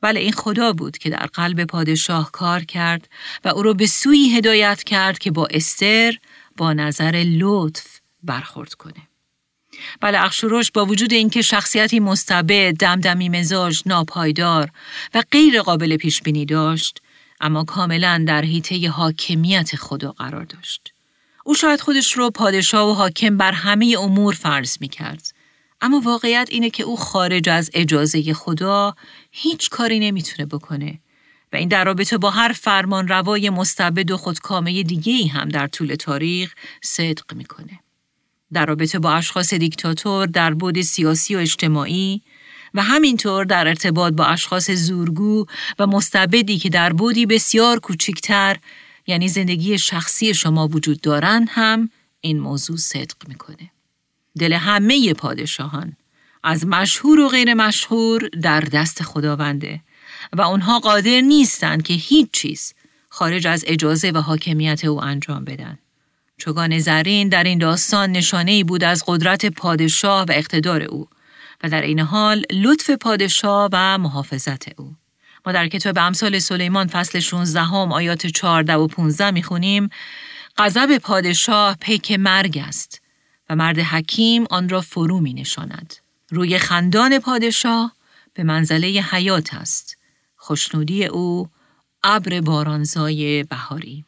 بله 0.00 0.20
این 0.20 0.32
خدا 0.32 0.72
بود 0.72 0.98
که 0.98 1.10
در 1.10 1.26
قلب 1.26 1.64
پادشاه 1.64 2.30
کار 2.32 2.64
کرد 2.64 3.08
و 3.44 3.48
او 3.48 3.62
را 3.62 3.72
به 3.72 3.86
سوی 3.86 4.36
هدایت 4.36 4.82
کرد 4.82 5.18
که 5.18 5.30
با 5.30 5.48
استر 5.50 6.18
با 6.56 6.72
نظر 6.72 7.24
لطف 7.26 8.00
برخورد 8.22 8.74
کنه. 8.74 9.08
بله 10.00 10.24
اخشوروش 10.24 10.70
با 10.70 10.84
وجود 10.86 11.12
اینکه 11.12 11.42
شخصیتی 11.42 12.00
مستبد، 12.00 12.74
دمدمی 12.74 13.28
مزاج، 13.28 13.82
ناپایدار 13.86 14.70
و 15.14 15.22
غیر 15.32 15.62
قابل 15.62 15.96
پیش 15.96 16.22
بینی 16.22 16.46
داشت، 16.46 17.00
اما 17.40 17.64
کاملا 17.64 18.24
در 18.26 18.42
حیطه 18.42 18.88
حاکمیت 18.88 19.76
خدا 19.76 20.12
قرار 20.12 20.44
داشت. 20.44 20.92
او 21.44 21.54
شاید 21.54 21.80
خودش 21.80 22.12
رو 22.12 22.30
پادشاه 22.30 22.90
و 22.90 22.92
حاکم 22.92 23.36
بر 23.36 23.52
همه 23.52 23.96
امور 23.98 24.34
فرض 24.34 24.76
می 24.80 24.88
کرد. 24.88 25.32
اما 25.80 26.00
واقعیت 26.00 26.48
اینه 26.50 26.70
که 26.70 26.82
او 26.82 26.96
خارج 26.96 27.48
از 27.48 27.70
اجازه 27.74 28.34
خدا 28.34 28.94
هیچ 29.30 29.70
کاری 29.70 29.98
نمی‌تونه 29.98 30.46
بکنه 30.46 30.98
و 31.52 31.56
این 31.56 31.68
در 31.68 31.84
رابطه 31.84 32.18
با 32.18 32.30
هر 32.30 32.52
فرمان 32.52 33.08
روای 33.08 33.50
مستبد 33.50 34.10
و 34.10 34.16
خودکامه 34.16 34.82
دیگه 34.82 35.12
ای 35.12 35.26
هم 35.26 35.48
در 35.48 35.66
طول 35.66 35.94
تاریخ 35.94 36.54
صدق 36.82 37.34
می‌کنه. 37.34 37.80
در 38.52 38.66
رابطه 38.66 38.98
با 38.98 39.12
اشخاص 39.12 39.54
دیکتاتور 39.54 40.26
در 40.26 40.54
بود 40.54 40.80
سیاسی 40.80 41.34
و 41.34 41.38
اجتماعی 41.38 42.22
و 42.74 42.82
همینطور 42.82 43.44
در 43.44 43.68
ارتباط 43.68 44.12
با 44.12 44.24
اشخاص 44.24 44.70
زورگو 44.70 45.46
و 45.78 45.86
مستبدی 45.86 46.58
که 46.58 46.68
در 46.68 46.92
بودی 46.92 47.26
بسیار 47.26 47.80
کوچکتر 47.80 48.56
یعنی 49.06 49.28
زندگی 49.28 49.78
شخصی 49.78 50.34
شما 50.34 50.68
وجود 50.68 51.00
دارن 51.00 51.46
هم 51.50 51.90
این 52.20 52.40
موضوع 52.40 52.76
صدق 52.76 53.28
می‌کنه. 53.28 53.70
دل 54.38 54.52
همه 54.52 55.14
پادشاهان 55.14 55.96
از 56.42 56.66
مشهور 56.66 57.20
و 57.20 57.28
غیر 57.28 57.54
مشهور 57.54 58.28
در 58.28 58.60
دست 58.60 59.02
خداونده 59.02 59.80
و 60.32 60.42
اونها 60.42 60.78
قادر 60.78 61.20
نیستند 61.20 61.82
که 61.82 61.94
هیچ 61.94 62.30
چیز 62.32 62.74
خارج 63.08 63.46
از 63.46 63.64
اجازه 63.66 64.10
و 64.10 64.18
حاکمیت 64.18 64.84
او 64.84 65.04
انجام 65.04 65.44
بدن. 65.44 65.78
چوگان 66.38 66.78
زرین 66.78 67.28
در 67.28 67.44
این 67.44 67.58
داستان 67.58 68.12
نشانه 68.12 68.50
ای 68.50 68.64
بود 68.64 68.84
از 68.84 69.04
قدرت 69.06 69.46
پادشاه 69.46 70.24
و 70.24 70.32
اقتدار 70.32 70.82
او 70.82 71.08
و 71.62 71.68
در 71.68 71.82
این 71.82 72.00
حال 72.00 72.42
لطف 72.52 72.90
پادشاه 72.90 73.68
و 73.72 73.98
محافظت 73.98 74.80
او. 74.80 74.94
ما 75.46 75.52
در 75.52 75.68
کتاب 75.68 75.98
امثال 75.98 76.38
سلیمان 76.38 76.86
فصل 76.86 77.20
16 77.20 77.60
هم 77.60 77.92
آیات 77.92 78.26
14 78.26 78.74
و 78.74 78.86
15 78.86 79.30
می‌خونیم 79.30 79.90
غضب 80.58 80.98
پادشاه 80.98 81.76
پیک 81.80 82.12
مرگ 82.12 82.62
است 82.66 83.00
و 83.50 83.56
مرد 83.56 83.78
حکیم 83.78 84.44
آن 84.50 84.68
را 84.68 84.80
فرو 84.80 85.20
می 85.20 85.34
نشاند. 85.34 85.94
روی 86.30 86.58
خندان 86.58 87.18
پادشاه 87.18 87.92
به 88.34 88.42
منزله 88.42 88.86
حیات 88.86 89.54
است. 89.54 89.96
خوشنودی 90.36 91.04
او 91.04 91.48
ابر 92.04 92.40
بارانزای 92.40 93.44
بهاری. 93.44 94.04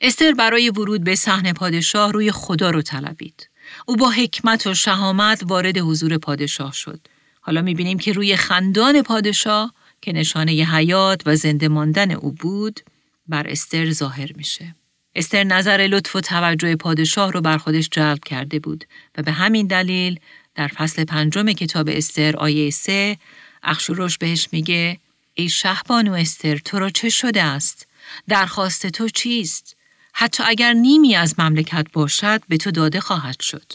استر 0.00 0.32
برای 0.32 0.70
ورود 0.70 1.04
به 1.04 1.14
صحنه 1.14 1.52
پادشاه 1.52 2.12
روی 2.12 2.32
خدا 2.32 2.70
رو 2.70 2.82
طلبید. 2.82 3.48
او 3.86 3.96
با 3.96 4.10
حکمت 4.10 4.66
و 4.66 4.74
شهامت 4.74 5.42
وارد 5.46 5.78
حضور 5.78 6.18
پادشاه 6.18 6.72
شد. 6.72 7.00
حالا 7.40 7.62
بینیم 7.62 7.98
که 7.98 8.12
روی 8.12 8.36
خندان 8.36 9.02
پادشاه 9.02 9.74
که 10.02 10.12
نشانه 10.12 10.52
حیات 10.52 11.22
و 11.26 11.36
زنده 11.36 11.68
ماندن 11.68 12.10
او 12.10 12.32
بود 12.32 12.80
بر 13.28 13.48
استر 13.48 13.90
ظاهر 13.90 14.32
میشه. 14.36 14.74
استر 15.14 15.44
نظر 15.44 15.86
لطف 15.90 16.16
و 16.16 16.20
توجه 16.20 16.76
پادشاه 16.76 17.32
رو 17.32 17.40
بر 17.40 17.58
خودش 17.58 17.88
جلب 17.88 18.24
کرده 18.24 18.58
بود 18.58 18.84
و 19.18 19.22
به 19.22 19.32
همین 19.32 19.66
دلیل 19.66 20.20
در 20.54 20.68
فصل 20.68 21.04
پنجم 21.04 21.52
کتاب 21.52 21.88
استر 21.92 22.36
آیه 22.36 22.70
سه 22.70 23.18
اخشوروش 23.62 24.18
بهش 24.18 24.48
میگه 24.52 24.98
ای 25.34 25.48
شهبانو 25.48 26.12
استر 26.12 26.56
تو 26.56 26.78
را 26.78 26.90
چه 26.90 27.08
شده 27.08 27.42
است؟ 27.42 27.86
درخواست 28.28 28.86
تو 28.86 29.08
چیست؟ 29.08 29.76
حتی 30.12 30.42
اگر 30.46 30.72
نیمی 30.72 31.16
از 31.16 31.34
مملکت 31.38 31.86
باشد 31.92 32.42
به 32.48 32.56
تو 32.56 32.70
داده 32.70 33.00
خواهد 33.00 33.40
شد. 33.40 33.72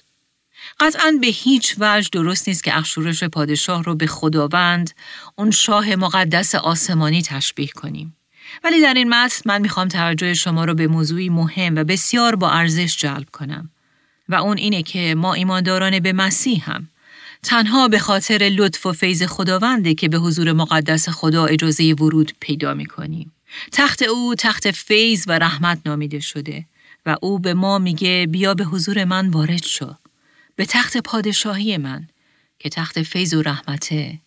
قطعا 0.80 1.17
به 1.21 1.28
هیچ 1.28 1.75
وجه 1.80 2.10
درست 2.12 2.47
نیست 2.47 2.63
که 2.63 2.78
اخشورش 2.78 3.23
پادشاه 3.23 3.84
رو 3.84 3.95
به 3.95 4.08
خداوند 4.08 4.91
اون 5.36 5.52
شاه 5.52 5.95
مقدس 5.95 6.56
آسمانی 6.56 7.21
تشبیه 7.21 7.67
کنیم. 7.67 8.15
ولی 8.63 8.81
در 8.81 8.93
این 8.93 9.09
متن 9.09 9.41
من 9.45 9.62
می‌خوام 9.62 9.88
توجه 9.88 10.33
شما 10.33 10.65
رو 10.65 10.73
به 10.73 10.88
موضوعی 10.88 11.29
مهم 11.29 11.75
و 11.75 11.83
بسیار 11.83 12.35
با 12.35 12.51
ارزش 12.51 12.97
جلب 12.97 13.29
کنم 13.31 13.69
و 14.29 14.35
اون 14.35 14.57
اینه 14.57 14.83
که 14.83 15.15
ما 15.17 15.33
ایمانداران 15.33 15.99
به 15.99 16.13
مسیح 16.13 16.71
هم 16.71 16.88
تنها 17.43 17.88
به 17.88 17.99
خاطر 17.99 18.51
لطف 18.55 18.85
و 18.85 18.91
فیض 18.91 19.23
خداونده 19.23 19.93
که 19.93 20.09
به 20.09 20.17
حضور 20.17 20.53
مقدس 20.53 21.09
خدا 21.09 21.45
اجازه 21.45 21.93
ورود 21.93 22.33
پیدا 22.39 22.73
می‌کنیم. 22.73 23.31
تخت 23.71 24.01
او 24.01 24.35
تخت 24.35 24.71
فیض 24.71 25.25
و 25.27 25.39
رحمت 25.39 25.81
نامیده 25.85 26.19
شده 26.19 26.65
و 27.05 27.15
او 27.21 27.39
به 27.39 27.53
ما 27.53 27.77
میگه 27.77 28.27
بیا 28.31 28.53
به 28.53 28.63
حضور 28.63 29.03
من 29.03 29.29
وارد 29.29 29.63
شو. 29.63 29.95
به 30.55 30.65
تخت 30.65 30.97
پادشاهی 30.97 31.77
من 31.77 32.07
که 32.59 32.69
تخت 32.69 33.01
فیض 33.01 33.33
و 33.33 33.41
رحمته 33.41 34.19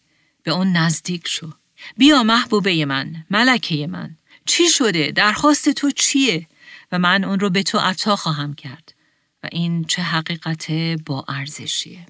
به 0.43 0.51
اون 0.51 0.73
نزدیک 0.73 1.29
شو. 1.29 1.53
بیا 1.97 2.23
محبوبه 2.23 2.85
من، 2.85 3.25
ملکه 3.31 3.87
من. 3.87 4.17
چی 4.47 4.69
شده؟ 4.69 5.11
درخواست 5.11 5.69
تو 5.69 5.91
چیه؟ 5.91 6.47
و 6.93 6.99
من 6.99 7.25
اون 7.25 7.41
رو 7.41 7.51
به 7.51 7.63
تو 7.63 7.79
عطا 7.79 8.17
خواهم 8.17 8.55
کرد. 8.55 8.95
و 9.43 9.49
این 9.53 9.85
چه 9.85 10.03
حقیقت 10.03 10.73
با 11.07 11.25
ارزشیه. 11.29 12.07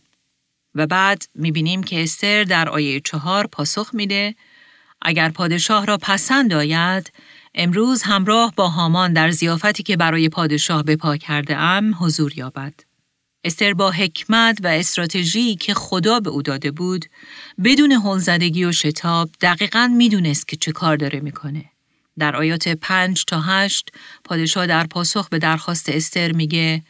و 0.74 0.86
بعد 0.86 1.26
می‌بینیم 1.34 1.82
که 1.82 2.02
استر 2.02 2.44
در 2.44 2.68
آیه 2.68 3.00
چهار 3.00 3.46
پاسخ 3.46 3.90
میده 3.94 4.34
اگر 5.02 5.28
پادشاه 5.28 5.86
را 5.86 5.98
پسند 5.98 6.52
آید 6.52 7.12
امروز 7.54 8.02
همراه 8.02 8.52
با 8.56 8.68
هامان 8.68 9.12
در 9.12 9.30
زیافتی 9.30 9.82
که 9.82 9.96
برای 9.96 10.28
پادشاه 10.28 10.82
بپا 10.82 11.16
کرده 11.16 11.56
ام 11.56 11.94
حضور 12.00 12.38
یابد. 12.38 12.74
استر 13.44 13.74
با 13.74 13.90
حکمت 13.90 14.58
و 14.62 14.66
استراتژی 14.66 15.56
که 15.56 15.74
خدا 15.74 16.20
به 16.20 16.30
او 16.30 16.42
داده 16.42 16.70
بود 16.70 17.06
بدون 17.64 17.92
هلزدگی 17.92 18.64
و 18.64 18.72
شتاب 18.72 19.30
دقیقا 19.40 19.92
می‌دونست 19.96 20.48
که 20.48 20.56
چه 20.56 20.72
کار 20.72 20.96
داره 20.96 21.20
می‌کنه. 21.20 21.64
در 22.18 22.36
آیات 22.36 22.68
پنج 22.68 23.24
تا 23.24 23.40
هشت 23.40 23.90
پادشاه 24.24 24.66
در 24.66 24.86
پاسخ 24.86 25.28
به 25.28 25.38
درخواست 25.38 25.88
استر 25.88 26.32
میگه 26.32 26.82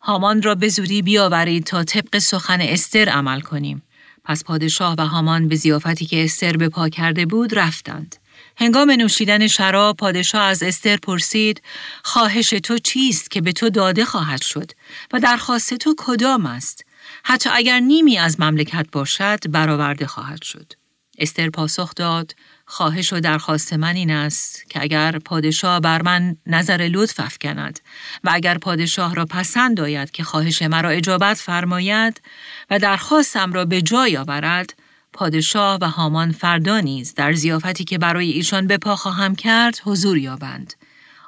هامان 0.00 0.42
را 0.42 0.54
به 0.54 0.68
زودی 0.68 1.02
بیاورید 1.02 1.64
تا 1.64 1.84
طبق 1.84 2.18
سخن 2.18 2.60
استر 2.60 3.08
عمل 3.08 3.40
کنیم. 3.40 3.82
پس 4.24 4.44
پادشاه 4.44 4.94
و 4.98 5.06
هامان 5.06 5.48
به 5.48 5.56
زیافتی 5.56 6.06
که 6.06 6.24
استر 6.24 6.56
به 6.56 6.68
پا 6.68 6.88
کرده 6.88 7.26
بود 7.26 7.58
رفتند. 7.58 8.16
هنگام 8.60 8.90
نوشیدن 8.90 9.46
شراب 9.46 9.96
پادشاه 9.96 10.42
از 10.42 10.62
استر 10.62 10.96
پرسید 10.96 11.62
خواهش 12.04 12.50
تو 12.50 12.78
چیست 12.78 13.30
که 13.30 13.40
به 13.40 13.52
تو 13.52 13.70
داده 13.70 14.04
خواهد 14.04 14.42
شد 14.42 14.70
و 15.12 15.20
درخواست 15.20 15.74
تو 15.74 15.94
کدام 15.98 16.46
است؟ 16.46 16.84
حتی 17.24 17.50
اگر 17.52 17.80
نیمی 17.80 18.18
از 18.18 18.40
مملکت 18.40 18.86
باشد 18.92 19.50
برآورده 19.50 20.06
خواهد 20.06 20.42
شد. 20.42 20.72
استر 21.18 21.50
پاسخ 21.50 21.94
داد 21.94 22.34
خواهش 22.66 23.12
و 23.12 23.20
درخواست 23.20 23.72
من 23.72 23.96
این 23.96 24.10
است 24.10 24.70
که 24.70 24.82
اگر 24.82 25.18
پادشاه 25.18 25.80
بر 25.80 26.02
من 26.02 26.36
نظر 26.46 26.88
لطف 26.92 27.20
افکند 27.20 27.80
و 28.24 28.30
اگر 28.32 28.58
پادشاه 28.58 29.14
را 29.14 29.26
پسند 29.26 29.80
آید 29.80 30.10
که 30.10 30.24
خواهش 30.24 30.62
مرا 30.62 30.88
اجابت 30.88 31.36
فرماید 31.36 32.22
و 32.70 32.78
درخواستم 32.78 33.52
را 33.52 33.64
به 33.64 33.82
جای 33.82 34.16
آورد 34.16 34.74
پادشاه 35.12 35.78
و 35.80 35.84
هامان 35.84 36.32
فردا 36.32 36.80
نیز 36.80 37.14
در 37.14 37.32
زیافتی 37.32 37.84
که 37.84 37.98
برای 37.98 38.30
ایشان 38.30 38.66
به 38.66 38.78
پا 38.78 38.96
خواهم 38.96 39.34
کرد 39.34 39.80
حضور 39.84 40.18
یابند. 40.18 40.74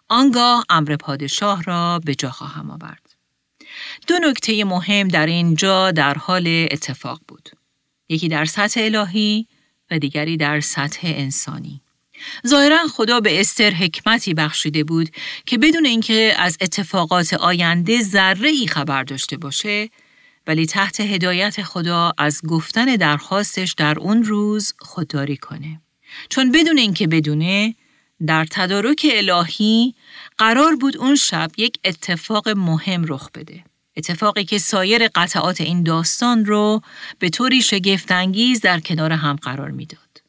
آنگاه 0.09 0.65
امر 0.69 0.97
پادشاه 0.97 1.63
را 1.63 1.99
به 1.99 2.15
جا 2.15 2.31
خواهم 2.31 2.71
آورد. 2.71 3.15
دو 4.07 4.15
نکته 4.19 4.65
مهم 4.65 5.09
در 5.09 5.27
اینجا 5.27 5.91
در 5.91 6.15
حال 6.15 6.69
اتفاق 6.71 7.21
بود. 7.29 7.51
یکی 8.09 8.29
در 8.29 8.45
سطح 8.45 8.81
الهی 8.85 9.47
و 9.91 9.99
دیگری 9.99 10.37
در 10.37 10.61
سطح 10.61 11.01
انسانی. 11.05 11.83
ظاهرا 12.47 12.79
خدا 12.93 13.21
به 13.21 13.41
استر 13.41 13.71
حکمتی 13.71 14.35
بخشیده 14.35 14.85
بود 14.85 15.09
که 15.47 15.59
بدون 15.59 15.87
اینکه 15.87 16.35
از 16.39 16.59
اتفاقات 16.61 17.35
آینده 17.35 18.03
ذره 18.03 18.49
ای 18.49 18.67
خبر 18.67 19.03
داشته 19.03 19.37
باشه 19.37 19.91
ولی 20.47 20.67
تحت 20.67 21.01
هدایت 21.01 21.63
خدا 21.63 22.13
از 22.19 22.41
گفتن 22.49 22.85
درخواستش 22.85 23.73
در 23.73 23.99
اون 23.99 24.25
روز 24.25 24.75
خودداری 24.79 25.37
کنه. 25.37 25.81
چون 26.29 26.53
بدون 26.53 26.79
اینکه 26.79 27.07
بدونه 27.07 27.75
در 28.27 28.47
تدارک 28.51 29.07
الهی 29.13 29.95
قرار 30.39 30.77
بود 30.77 30.97
اون 30.97 31.15
شب 31.15 31.51
یک 31.57 31.79
اتفاق 31.85 32.49
مهم 32.49 33.05
رخ 33.09 33.31
بده. 33.35 33.65
اتفاقی 33.97 34.45
که 34.45 34.59
سایر 34.59 35.09
قطعات 35.09 35.61
این 35.61 35.83
داستان 35.83 36.45
رو 36.45 36.83
به 37.19 37.29
طوری 37.29 37.63
شگفتانگیز 37.63 38.61
در 38.61 38.81
کنار 38.81 39.13
هم 39.13 39.37
قرار 39.37 39.71
می‌داد. 39.71 40.23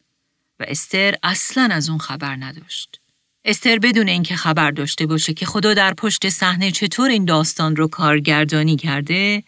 و 0.59 0.65
استر 0.67 1.15
اصلا 1.23 1.69
از 1.71 1.89
اون 1.89 1.99
خبر 1.99 2.35
نداشت. 2.35 2.99
استر 3.45 3.79
بدون 3.79 4.07
اینکه 4.07 4.35
خبر 4.35 4.71
داشته 4.71 5.05
باشه 5.05 5.33
که 5.33 5.45
خدا 5.45 5.73
در 5.73 5.93
پشت 5.93 6.29
صحنه 6.29 6.71
چطور 6.71 7.09
این 7.09 7.25
داستان 7.25 7.75
رو 7.75 7.87
کارگردانی 7.87 8.75
کرده 8.75 9.43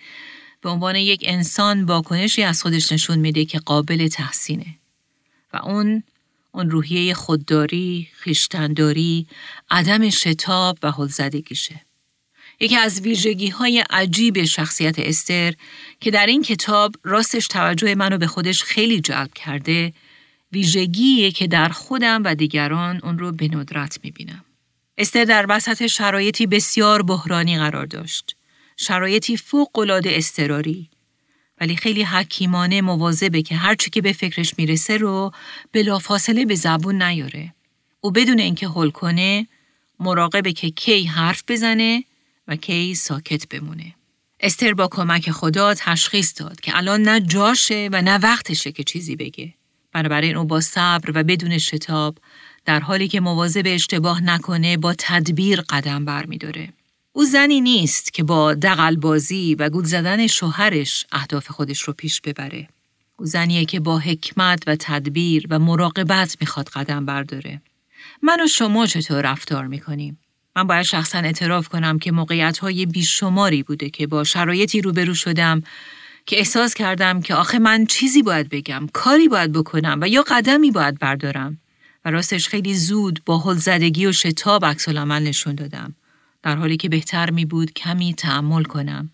به 0.65 0.71
عنوان 0.71 0.95
یک 0.95 1.23
انسان 1.25 1.83
واکنشی 1.83 2.43
از 2.43 2.61
خودش 2.61 2.91
نشون 2.91 3.19
میده 3.19 3.45
که 3.45 3.59
قابل 3.59 4.07
تحسینه 4.07 4.65
و 5.53 5.57
اون 5.57 6.03
اون 6.51 6.69
روحیه 6.69 7.13
خودداری، 7.13 8.07
خیشتنداری، 8.13 9.27
عدم 9.71 10.09
شتاب 10.09 10.77
و 10.83 10.91
حلزدگیشه. 10.91 11.81
یکی 12.59 12.75
از 12.75 13.01
ویژگی 13.01 13.47
های 13.47 13.83
عجیب 13.89 14.43
شخصیت 14.43 14.99
استر 14.99 15.53
که 15.99 16.11
در 16.11 16.25
این 16.25 16.41
کتاب 16.41 16.95
راستش 17.03 17.47
توجه 17.47 17.95
منو 17.95 18.17
به 18.17 18.27
خودش 18.27 18.63
خیلی 18.63 19.01
جلب 19.01 19.33
کرده 19.33 19.93
ویژگیه 20.51 21.31
که 21.31 21.47
در 21.47 21.69
خودم 21.69 22.23
و 22.23 22.35
دیگران 22.35 22.99
اون 23.03 23.19
رو 23.19 23.31
به 23.31 23.55
ندرت 23.55 23.99
می‌بینم. 24.03 24.45
استر 24.97 25.23
در 25.23 25.45
وسط 25.49 25.87
شرایطی 25.87 26.47
بسیار 26.47 27.01
بحرانی 27.01 27.57
قرار 27.57 27.85
داشت. 27.85 28.35
شرایطی 28.77 29.37
فوق 29.37 29.79
العاده 29.79 30.17
استراری. 30.17 30.89
ولی 31.61 31.75
خیلی 31.75 32.03
حکیمانه 32.03 32.81
مواظبه 32.81 33.41
که 33.41 33.55
هرچی 33.55 33.89
که 33.89 34.01
به 34.01 34.13
فکرش 34.13 34.53
می‌رسه 34.57 34.97
رو 34.97 35.31
بلافاصله 35.71 36.45
به 36.45 36.55
زبون 36.55 37.01
نیاره. 37.01 37.53
او 38.01 38.11
بدون 38.11 38.39
اینکه 38.39 38.67
هل 38.67 38.89
کنه 38.89 39.47
مراقبه 39.99 40.53
که 40.53 40.69
کی 40.69 41.03
حرف 41.03 41.43
بزنه 41.47 42.03
و 42.47 42.55
کی 42.55 42.95
ساکت 42.95 43.47
بمونه. 43.49 43.95
استر 44.39 44.73
با 44.73 44.87
کمک 44.87 45.31
خدا 45.31 45.73
تشخیص 45.73 46.33
داد 46.37 46.61
که 46.61 46.77
الان 46.77 47.01
نه 47.01 47.19
جاشه 47.19 47.89
و 47.91 48.01
نه 48.01 48.17
وقتشه 48.17 48.71
که 48.71 48.83
چیزی 48.83 49.15
بگه. 49.15 49.53
بنابراین 49.91 50.37
او 50.37 50.45
با 50.45 50.61
صبر 50.61 51.11
و 51.13 51.23
بدون 51.23 51.57
شتاب 51.57 52.17
در 52.65 52.79
حالی 52.79 53.07
که 53.07 53.19
مواظب 53.19 53.63
اشتباه 53.65 54.23
نکنه 54.23 54.77
با 54.77 54.95
تدبیر 54.97 55.61
قدم 55.61 56.05
برمیداره. 56.05 56.73
او 57.17 57.25
زنی 57.25 57.61
نیست 57.61 58.13
که 58.13 58.23
با 58.23 58.53
دقل 58.53 58.95
بازی 58.95 59.55
و 59.55 59.69
گول 59.69 59.83
زدن 59.83 60.27
شوهرش 60.27 61.05
اهداف 61.11 61.51
خودش 61.51 61.81
رو 61.81 61.93
پیش 61.93 62.21
ببره. 62.21 62.67
او 63.17 63.25
زنیه 63.25 63.65
که 63.65 63.79
با 63.79 63.99
حکمت 63.99 64.63
و 64.67 64.75
تدبیر 64.79 65.47
و 65.49 65.59
مراقبت 65.59 66.37
می‌خواد 66.41 66.69
قدم 66.69 67.05
برداره. 67.05 67.61
من 68.21 68.41
و 68.43 68.47
شما 68.47 68.85
چطور 68.85 69.31
رفتار 69.31 69.67
می‌کنیم؟ 69.67 70.19
من 70.55 70.67
باید 70.67 70.85
شخصا 70.85 71.17
اعتراف 71.17 71.67
کنم 71.67 71.99
که 71.99 72.11
موقعیت 72.11 72.57
های 72.57 72.85
بیشماری 72.85 73.63
بوده 73.63 73.89
که 73.89 74.07
با 74.07 74.23
شرایطی 74.23 74.81
روبرو 74.81 75.13
شدم 75.13 75.63
که 76.25 76.37
احساس 76.37 76.73
کردم 76.73 77.21
که 77.21 77.35
آخه 77.35 77.59
من 77.59 77.85
چیزی 77.85 78.23
باید 78.23 78.49
بگم، 78.49 78.87
کاری 78.93 79.27
باید 79.27 79.51
بکنم 79.51 79.99
و 80.01 80.07
یا 80.07 80.23
قدمی 80.27 80.71
باید 80.71 80.99
بردارم. 80.99 81.57
و 82.05 82.11
راستش 82.11 82.47
خیلی 82.47 82.75
زود 82.75 83.21
با 83.25 83.39
حل 83.39 83.55
زدگی 83.55 84.05
و 84.05 84.11
شتاب 84.11 84.65
عکس 84.65 84.89
نشون 84.89 85.55
دادم. 85.55 85.95
در 86.45 86.55
حالی 86.55 86.77
که 86.77 86.89
بهتر 86.89 87.29
می 87.29 87.45
بود 87.45 87.73
کمی 87.73 88.13
تعمل 88.13 88.63
کنم 88.63 89.09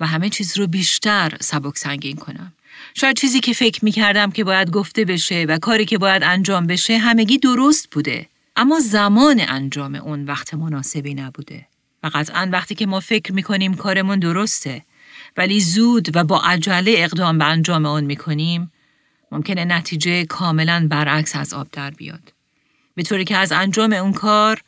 و 0.00 0.06
همه 0.06 0.28
چیز 0.28 0.58
رو 0.58 0.66
بیشتر 0.66 1.36
سبک 1.40 1.78
سنگین 1.78 2.16
کنم. 2.16 2.52
شاید 2.94 3.16
چیزی 3.16 3.40
که 3.40 3.52
فکر 3.52 3.84
می 3.84 3.90
کردم 3.92 4.30
که 4.30 4.44
باید 4.44 4.70
گفته 4.70 5.04
بشه 5.04 5.44
و 5.48 5.58
کاری 5.58 5.84
که 5.84 5.98
باید 5.98 6.22
انجام 6.22 6.66
بشه 6.66 6.98
همگی 6.98 7.38
درست 7.38 7.90
بوده. 7.90 8.26
اما 8.56 8.80
زمان 8.80 9.40
انجام 9.48 9.94
اون 9.94 10.24
وقت 10.24 10.54
مناسبی 10.54 11.14
نبوده. 11.14 11.66
و 12.02 12.10
قطعا 12.14 12.48
وقتی 12.52 12.74
که 12.74 12.86
ما 12.86 13.00
فکر 13.00 13.32
می 13.32 13.42
کنیم 13.42 13.74
کارمون 13.74 14.18
درسته 14.18 14.84
ولی 15.36 15.60
زود 15.60 16.16
و 16.16 16.24
با 16.24 16.40
عجله 16.40 16.94
اقدام 16.96 17.38
به 17.38 17.44
انجام 17.44 17.86
اون 17.86 18.04
می 18.04 18.16
کنیم 18.16 18.72
ممکنه 19.32 19.64
نتیجه 19.64 20.24
کاملا 20.24 20.86
برعکس 20.90 21.36
از 21.36 21.54
آب 21.54 21.68
در 21.72 21.90
بیاد. 21.90 22.32
به 22.94 23.02
طوری 23.02 23.24
که 23.24 23.36
از 23.36 23.52
انجام 23.52 23.92
اون 23.92 24.12
کار 24.12 24.62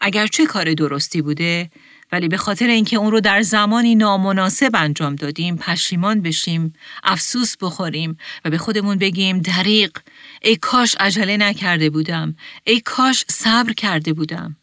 اگرچه 0.00 0.46
کار 0.46 0.74
درستی 0.74 1.22
بوده 1.22 1.70
ولی 2.12 2.28
به 2.28 2.36
خاطر 2.36 2.66
اینکه 2.66 2.96
اون 2.96 3.10
رو 3.10 3.20
در 3.20 3.42
زمانی 3.42 3.94
نامناسب 3.94 4.70
انجام 4.74 5.14
دادیم 5.14 5.56
پشیمان 5.56 6.22
بشیم 6.22 6.72
افسوس 7.04 7.56
بخوریم 7.56 8.18
و 8.44 8.50
به 8.50 8.58
خودمون 8.58 8.98
بگیم 8.98 9.38
دریق 9.38 9.98
ای 10.42 10.56
کاش 10.56 10.96
عجله 11.00 11.36
نکرده 11.36 11.90
بودم 11.90 12.36
ای 12.64 12.80
کاش 12.80 13.24
صبر 13.28 13.72
کرده 13.72 14.12
بودم 14.12 14.56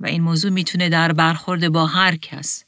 و 0.00 0.06
این 0.06 0.22
موضوع 0.22 0.50
می‌تونه 0.50 0.88
در 0.88 1.12
برخورد 1.12 1.68
با 1.68 1.86
هر 1.86 2.16
کس 2.16 2.64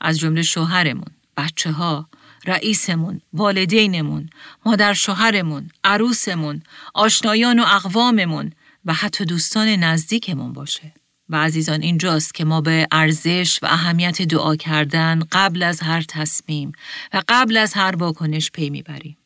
از 0.00 0.18
جمله 0.18 0.42
شوهرمون 0.42 1.10
بچه 1.36 1.70
ها 1.70 2.08
رئیسمون، 2.46 3.20
والدینمون، 3.32 4.30
مادر 4.66 4.92
شوهرمون، 4.92 5.70
عروسمون، 5.84 6.62
آشنایان 6.94 7.58
و 7.58 7.64
اقواممون 7.66 8.52
و 8.84 8.92
حتی 8.94 9.24
دوستان 9.24 9.68
نزدیکمون 9.68 10.52
باشه. 10.52 10.92
و 11.28 11.36
عزیزان 11.36 11.82
اینجاست 11.82 12.34
که 12.34 12.44
ما 12.44 12.60
به 12.60 12.86
ارزش 12.92 13.58
و 13.62 13.66
اهمیت 13.66 14.22
دعا 14.22 14.56
کردن 14.56 15.22
قبل 15.32 15.62
از 15.62 15.80
هر 15.80 16.02
تصمیم 16.08 16.72
و 17.12 17.22
قبل 17.28 17.56
از 17.56 17.72
هر 17.74 17.96
واکنش 17.96 18.50
پی 18.50 18.70
می‌بریم. 18.70 19.16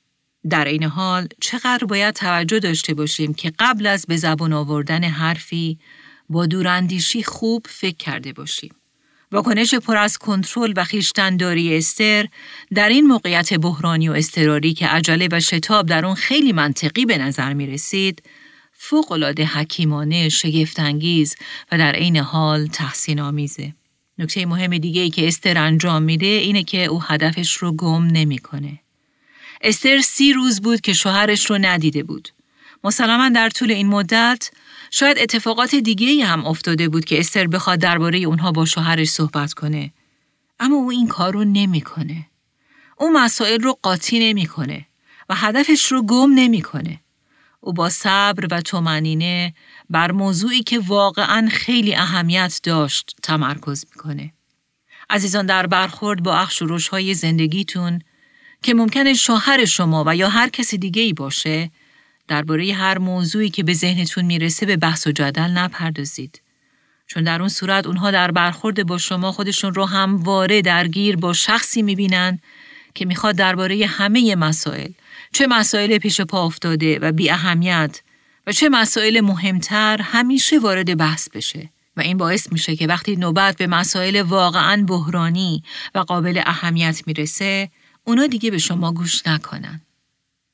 در 0.51 0.65
این 0.65 0.85
حال 0.85 1.29
چقدر 1.41 1.85
باید 1.85 2.15
توجه 2.15 2.59
داشته 2.59 2.95
باشیم 2.95 3.35
که 3.35 3.53
قبل 3.59 3.87
از 3.87 4.07
به 4.09 4.17
زبان 4.17 4.53
آوردن 4.53 5.05
حرفی 5.05 5.79
با 6.29 6.47
دوراندیشی 6.47 7.23
خوب 7.23 7.67
فکر 7.69 7.97
کرده 7.97 8.33
باشیم. 8.33 8.75
واکنش 9.33 9.75
پر 9.75 9.97
از 9.97 10.19
کنترل 10.19 10.73
و 10.77 10.85
خیشتنداری 10.85 11.77
استر 11.77 12.27
در 12.75 12.89
این 12.89 13.07
موقعیت 13.07 13.55
بحرانی 13.55 14.09
و 14.09 14.13
استراری 14.13 14.75
که 14.75 14.87
عجله 14.87 15.29
و 15.33 15.41
شتاب 15.41 15.87
در 15.87 16.07
اون 16.07 16.15
خیلی 16.15 16.53
منطقی 16.53 17.07
به 17.07 17.19
نظر 17.19 17.53
می 17.53 17.67
رسید، 17.67 18.23
فوقالعاده 18.79 19.45
حکیمانه، 19.45 20.29
شگفتانگیز 20.29 21.37
و 21.73 21.79
در 21.79 21.93
عین 21.93 22.17
حال 22.17 22.67
تحسین 22.67 23.21
آمیزه. 23.21 23.75
نکته 24.19 24.47
مهم 24.47 24.79
دیگه 24.79 25.03
ای 25.03 25.11
که 25.11 25.29
استر 25.29 25.59
انجام 25.59 26.03
میده 26.03 26.27
اینه 26.27 26.63
که 26.63 26.85
او 26.85 27.03
هدفش 27.03 27.55
رو 27.55 27.73
گم 27.73 28.07
نمی‌کنه. 28.07 28.81
استر 29.61 30.01
سی 30.01 30.33
روز 30.33 30.61
بود 30.61 30.81
که 30.81 30.93
شوهرش 30.93 31.51
رو 31.51 31.59
ندیده 31.59 32.03
بود. 32.03 32.29
مسلما 32.85 33.29
در 33.29 33.51
طول 33.51 33.71
این 33.71 33.87
مدت 33.87 34.51
شاید 34.91 35.19
اتفاقات 35.19 35.75
دیگه 35.75 36.25
هم 36.25 36.47
افتاده 36.47 36.89
بود 36.89 37.05
که 37.05 37.21
استر 37.21 37.47
بخواد 37.47 37.79
درباره 37.79 38.19
اونها 38.19 38.53
با 38.53 38.65
شوهرش 38.65 39.09
صحبت 39.09 39.53
کنه. 39.53 39.93
اما 40.61 40.77
او 40.77 40.91
این 40.91 41.09
کار 41.09 41.33
رو 41.33 41.45
نمی‌کنه. 41.45 42.27
او 42.97 43.13
مسائل 43.13 43.61
رو 43.61 43.79
قاطی 43.83 44.19
نمی‌کنه 44.19 44.87
و 45.29 45.35
هدفش 45.35 45.93
رو 45.93 46.03
گم 46.03 46.33
نمی‌کنه. 46.35 47.01
او 47.67 47.73
با 47.73 47.89
صبر 47.89 48.47
و 48.51 48.61
تومنینه 48.61 49.55
بر 49.91 50.13
موضوعی 50.13 50.63
که 50.63 50.79
واقعا 50.79 51.49
خیلی 51.53 51.95
اهمیت 51.95 52.61
داشت 52.63 53.17
تمرکز 53.23 53.85
می‌کنه. 53.91 54.33
عزیزان 55.11 55.47
در 55.47 55.67
برخورد 55.67 56.23
با 56.23 56.37
اخش 56.37 56.63
و 56.63 56.79
های 56.91 57.15
زندگیتون 57.15 58.03
که 58.63 58.75
ممکنه 58.75 59.15
شوهر 59.15 59.65
شما 59.65 60.05
و 60.07 60.17
یا 60.17 60.29
هر 60.29 60.49
کسی 60.49 60.79
دیگه 60.79 61.03
ای 61.03 61.13
باشه 61.13 61.71
درباره 62.29 62.75
هر 62.75 62.99
موضوعی 62.99 63.51
که 63.51 63.63
به 63.63 63.75
ذهنتون 63.75 64.25
می‌رسه 64.25 64.67
به 64.67 64.77
بحث 64.77 65.07
و 65.07 65.13
جدل 65.13 65.51
نپردازید. 65.51 66.43
چون 67.07 67.25
در 67.25 67.41
اون 67.41 67.49
صورت 67.49 67.87
اونها 67.87 68.11
در 68.11 68.31
برخورد 68.31 68.87
با 68.87 68.99
شما 68.99 69.33
خودشون 69.33 69.75
رو 69.75 69.85
همواره 69.85 70.63
درگیر 70.63 71.17
با 71.17 71.33
شخصی 71.33 71.83
می‌بینن 71.83 72.39
که 72.95 73.05
می‌خواد 73.05 73.37
درباره 73.37 73.87
همه 73.87 74.35
مسائل 74.37 74.91
چه 75.37 75.47
مسائل 75.47 75.99
پیش 75.99 76.21
پا 76.21 76.45
افتاده 76.45 76.99
و 76.99 77.13
بی 77.13 77.31
اهمیت 77.31 78.01
و 78.47 78.53
چه 78.53 78.69
مسائل 78.69 79.21
مهمتر 79.21 80.03
همیشه 80.03 80.59
وارد 80.59 80.97
بحث 80.97 81.29
بشه 81.29 81.71
و 81.97 82.01
این 82.01 82.17
باعث 82.17 82.53
میشه 82.53 82.77
که 82.77 82.87
وقتی 82.87 83.17
نوبت 83.17 83.57
به 83.57 83.67
مسائل 83.67 84.23
واقعا 84.23 84.85
بحرانی 84.89 85.63
و 85.95 85.99
قابل 85.99 86.43
اهمیت 86.47 87.03
می‌رسه 87.07 87.71
اونا 88.05 88.27
دیگه 88.27 88.51
به 88.51 88.59
شما 88.59 88.93
گوش 88.93 89.27
نکنن. 89.27 89.81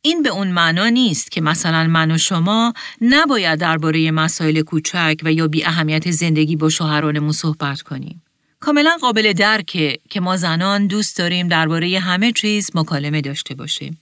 این 0.00 0.22
به 0.22 0.28
اون 0.28 0.48
معنا 0.48 0.88
نیست 0.88 1.30
که 1.30 1.40
مثلا 1.40 1.84
من 1.86 2.10
و 2.10 2.18
شما 2.18 2.74
نباید 3.00 3.58
درباره 3.58 4.10
مسائل 4.10 4.62
کوچک 4.62 5.20
و 5.22 5.32
یا 5.32 5.48
بی 5.48 5.64
اهمیت 5.64 6.10
زندگی 6.10 6.56
با 6.56 6.68
شوهرانمون 6.68 7.32
صحبت 7.32 7.82
کنیم. 7.82 8.22
کاملا 8.60 8.96
قابل 9.00 9.32
درکه 9.32 9.98
که 10.10 10.20
ما 10.20 10.36
زنان 10.36 10.86
دوست 10.86 11.18
داریم 11.18 11.48
درباره 11.48 11.98
همه 11.98 12.32
چیز 12.32 12.70
مکالمه 12.74 13.20
داشته 13.20 13.54
باشیم. 13.54 14.01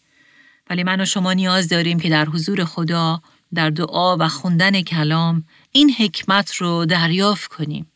ولی 0.70 0.82
من 0.82 1.00
و 1.00 1.04
شما 1.04 1.32
نیاز 1.32 1.68
داریم 1.68 2.00
که 2.00 2.08
در 2.08 2.24
حضور 2.24 2.64
خدا 2.64 3.22
در 3.54 3.70
دعا 3.70 4.16
و 4.16 4.28
خوندن 4.28 4.82
کلام 4.82 5.44
این 5.72 5.92
حکمت 5.98 6.54
رو 6.54 6.86
دریافت 6.86 7.50
کنیم 7.50 7.86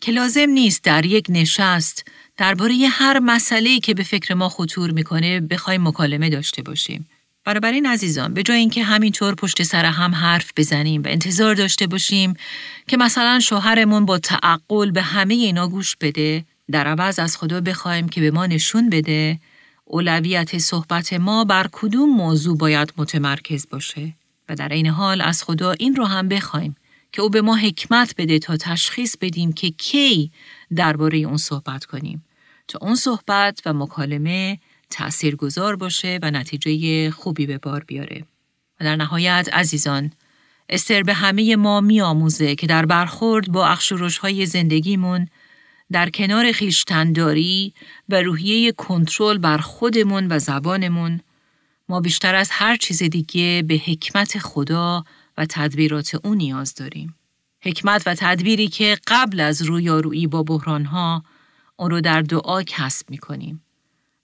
که 0.00 0.12
لازم 0.12 0.50
نیست 0.50 0.84
در 0.84 1.06
یک 1.06 1.26
نشست 1.28 2.04
درباره 2.36 2.74
هر 2.90 3.18
مسئله 3.18 3.78
که 3.78 3.94
به 3.94 4.02
فکر 4.02 4.34
ما 4.34 4.48
خطور 4.48 4.90
می‌کنه 4.90 5.40
بخوایم 5.40 5.88
مکالمه 5.88 6.30
داشته 6.30 6.62
باشیم. 6.62 7.08
این 7.46 7.86
عزیزان 7.86 8.34
به 8.34 8.42
جای 8.42 8.58
اینکه 8.58 8.84
همینطور 8.84 9.34
پشت 9.34 9.62
سر 9.62 9.84
هم 9.84 10.14
حرف 10.14 10.52
بزنیم 10.56 11.02
و 11.02 11.08
انتظار 11.08 11.54
داشته 11.54 11.86
باشیم 11.86 12.34
که 12.88 12.96
مثلا 12.96 13.40
شوهرمون 13.40 14.06
با 14.06 14.18
تعقل 14.18 14.90
به 14.90 15.02
همه 15.02 15.34
اینا 15.34 15.68
گوش 15.68 15.96
بده 15.96 16.44
در 16.70 16.86
عوض 16.86 17.18
از 17.18 17.36
خدا 17.36 17.60
بخوایم 17.60 18.08
که 18.08 18.20
به 18.20 18.30
ما 18.30 18.46
نشون 18.46 18.90
بده 18.90 19.38
اولویت 19.90 20.58
صحبت 20.58 21.12
ما 21.12 21.44
بر 21.44 21.68
کدوم 21.72 22.16
موضوع 22.16 22.56
باید 22.56 22.92
متمرکز 22.96 23.66
باشه 23.70 24.14
و 24.48 24.54
در 24.54 24.68
این 24.68 24.86
حال 24.86 25.20
از 25.20 25.42
خدا 25.42 25.72
این 25.72 25.96
رو 25.96 26.04
هم 26.04 26.28
بخوایم 26.28 26.76
که 27.12 27.22
او 27.22 27.30
به 27.30 27.42
ما 27.42 27.56
حکمت 27.56 28.14
بده 28.18 28.38
تا 28.38 28.56
تشخیص 28.56 29.16
بدیم 29.20 29.52
که 29.52 29.70
کی 29.70 30.30
درباره 30.76 31.18
اون 31.18 31.36
صحبت 31.36 31.84
کنیم 31.84 32.24
تا 32.68 32.78
اون 32.82 32.94
صحبت 32.94 33.62
و 33.66 33.72
مکالمه 33.72 34.58
تأثیر 34.90 35.36
گذار 35.36 35.76
باشه 35.76 36.18
و 36.22 36.30
نتیجه 36.30 37.10
خوبی 37.10 37.46
به 37.46 37.58
بار 37.58 37.84
بیاره. 37.84 38.24
و 38.80 38.84
در 38.84 38.96
نهایت 38.96 39.48
عزیزان 39.52 40.12
استر 40.68 41.02
به 41.02 41.14
همه 41.14 41.56
ما 41.56 41.80
می 41.80 42.00
آموزه 42.00 42.54
که 42.54 42.66
در 42.66 42.86
برخورد 42.86 43.52
با 43.52 43.66
اخشورش 43.66 44.18
های 44.18 44.46
زندگیمون 44.46 45.28
در 45.92 46.10
کنار 46.10 46.52
خیشتنداری 46.52 47.74
و 48.08 48.22
روحیه 48.22 48.72
کنترل 48.72 49.38
بر 49.38 49.58
خودمون 49.58 50.26
و 50.30 50.38
زبانمون 50.38 51.20
ما 51.88 52.00
بیشتر 52.00 52.34
از 52.34 52.50
هر 52.50 52.76
چیز 52.76 53.02
دیگه 53.02 53.64
به 53.68 53.74
حکمت 53.74 54.38
خدا 54.38 55.04
و 55.38 55.46
تدبیرات 55.48 56.14
او 56.24 56.34
نیاز 56.34 56.74
داریم. 56.74 57.14
حکمت 57.60 58.02
و 58.06 58.14
تدبیری 58.14 58.68
که 58.68 58.98
قبل 59.06 59.40
از 59.40 59.62
رویارویی 59.62 60.26
با 60.26 60.42
بحرانها 60.42 61.24
اون 61.76 61.90
رو 61.90 62.00
در 62.00 62.22
دعا 62.22 62.62
کسب 62.62 63.10
می 63.10 63.18
کنیم. 63.18 63.64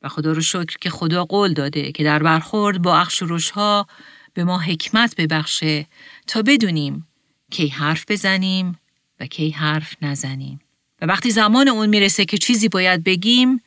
و 0.03 0.09
خدا 0.09 0.33
رو 0.33 0.41
شکر 0.41 0.77
که 0.81 0.91
خدا 0.91 1.25
قول 1.25 1.53
داده 1.53 1.93
که 1.93 2.05
در 2.05 2.23
برخورد 2.23 2.83
با 2.83 2.99
اخشورش 2.99 3.51
ها 3.51 3.87
به 4.35 4.45
ما 4.45 4.59
حکمت 4.59 5.17
ببخشه 5.17 5.87
تا 6.27 6.43
بدونیم 6.43 7.09
کی 7.51 7.69
حرف 7.69 8.05
بزنیم 8.09 8.79
و 9.21 9.27
کی 9.27 9.51
حرف 9.51 9.95
نزنیم. 10.03 10.61
وقتی 11.07 11.31
زمان 11.31 11.69
اون 11.69 11.89
می‌رسه 11.89 12.25
که 12.25 12.39
چیزی 12.39 12.69
باید 12.69 13.05
بگیم 13.05 13.61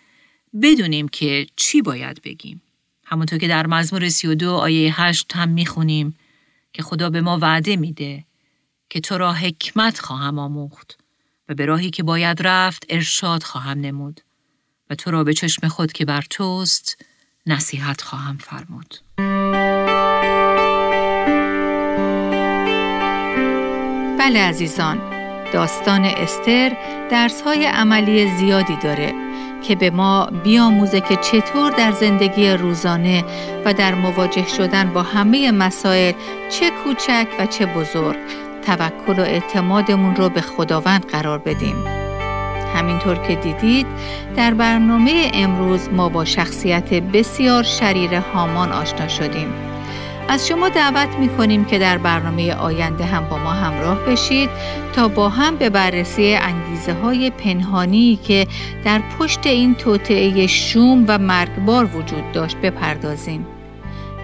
بدونیم 0.62 1.08
که 1.08 1.48
چی 1.56 1.82
باید 1.82 2.22
بگیم. 2.22 2.62
همونطور 3.06 3.40
که 3.40 3.48
در 3.48 3.68
مزمور 3.68 4.10
32 4.10 4.52
آیه 4.52 5.02
8 5.02 5.36
هم 5.36 5.50
می‌خونیم 5.50 6.16
که 6.74 6.84
خدا 6.84 7.10
به 7.10 7.22
ما 7.22 7.38
وعده 7.42 7.76
میده 7.76 8.24
که 8.90 9.00
تو 9.00 9.18
را 9.18 9.34
حکمت 9.34 10.00
خواهم 10.00 10.40
آموخت 10.40 10.98
و 11.50 11.54
به 11.54 11.66
راهی 11.66 11.90
که 11.90 12.04
باید 12.04 12.42
رفت 12.42 12.86
ارشاد 12.90 13.44
خواهم 13.44 13.80
نمود 13.82 14.22
و 14.90 14.96
تو 14.96 15.12
را 15.12 15.24
به 15.24 15.34
چشم 15.34 15.68
خود 15.68 15.92
که 15.92 16.06
بر 16.06 16.24
توست 16.30 17.06
نصیحت 17.46 18.02
خواهم 18.02 18.38
فرمود. 18.38 18.96
بله 24.20 24.40
عزیزان 24.40 25.17
داستان 25.54 26.06
استر 26.06 26.72
درس 27.12 27.42
های 27.42 27.66
عملی 27.66 28.30
زیادی 28.38 28.76
داره 28.84 29.14
که 29.62 29.76
به 29.76 29.90
ما 29.90 30.30
بیاموزه 30.44 31.02
که 31.02 31.16
چطور 31.16 31.72
در 31.72 31.92
زندگی 31.92 32.50
روزانه 32.50 33.24
و 33.66 33.74
در 33.74 33.96
مواجه 33.96 34.48
شدن 34.48 34.94
با 34.94 35.04
همه 35.04 35.52
مسائل 35.52 36.14
چه 36.50 36.72
کوچک 36.84 37.28
و 37.40 37.46
چه 37.46 37.66
بزرگ 37.66 38.18
توکل 38.66 39.20
و 39.20 39.22
اعتمادمون 39.22 40.16
رو 40.16 40.30
به 40.30 40.42
خداوند 40.42 41.06
قرار 41.06 41.38
بدیم. 41.38 41.76
همینطور 42.76 43.16
که 43.16 43.36
دیدید 43.36 43.88
در 44.36 44.54
برنامه 44.54 45.32
امروز 45.34 45.90
ما 45.90 46.10
با 46.10 46.26
شخصیت 46.26 46.94
بسیار 46.94 47.64
شریر 47.64 48.14
هامان 48.16 48.72
آشنا 48.72 49.08
شدیم. 49.08 49.67
از 50.30 50.48
شما 50.48 50.70
دعوت 50.70 51.16
می 51.20 51.30
کنیم 51.30 51.66
که 51.66 51.80
در 51.80 51.98
برنامه 51.98 52.54
آینده 52.54 53.06
هم 53.06 53.30
با 53.30 53.38
ما 53.38 53.52
همراه 53.52 54.00
بشید 54.06 54.50
تا 54.94 55.08
با 55.08 55.30
هم 55.30 55.56
به 55.56 55.70
بررسی 55.70 56.36
انگیزه 56.36 56.94
های 56.94 57.30
پنهانی 57.30 58.20
که 58.24 58.48
در 58.84 59.02
پشت 59.20 59.48
این 59.48 59.76
توطعه 59.76 60.48
شوم 60.48 61.06
و 61.08 61.18
مرگبار 61.18 61.86
وجود 61.86 62.32
داشت 62.32 62.58
بپردازیم. 62.58 63.46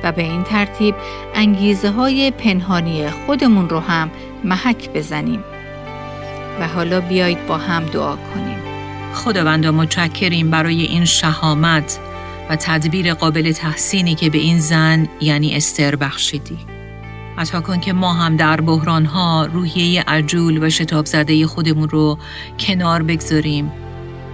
و 0.04 0.12
به 0.12 0.22
این 0.22 0.44
ترتیب 0.44 0.96
انگیزه 1.36 1.90
های 1.90 2.32
پنهانی 2.32 3.10
خودمون 3.10 3.70
رو 3.70 3.80
هم 3.80 4.12
محک 4.44 4.90
بزنیم. 4.90 5.44
و 6.60 6.68
حالا 6.68 7.02
بیایید 7.02 7.48
با 7.48 7.58
هم 7.58 7.86
دعا 7.86 8.16
کنیم. 8.16 8.58
خداوندا 9.14 9.72
متشکریم 9.72 10.50
برای 10.50 10.82
این 10.82 11.06
شهامت. 11.06 12.00
و 12.54 12.56
تدبیر 12.56 13.14
قابل 13.14 13.52
تحسینی 13.52 14.16
که 14.16 14.30
به 14.30 14.38
این 14.38 14.60
زن 14.60 15.08
یعنی 15.22 15.56
استر 15.56 15.96
بخشیدی. 15.96 16.58
عطا 17.38 17.62
کن 17.62 17.80
که 17.80 17.94
ما 17.94 18.14
هم 18.14 18.38
در 18.38 18.62
بحرانها 18.62 19.46
روحیه 19.46 20.02
عجول 20.02 20.64
و 20.64 20.70
شتاب 20.70 21.06
زده 21.06 21.48
خودمون 21.48 21.90
رو 21.90 22.18
کنار 22.60 23.04
بگذاریم 23.04 23.72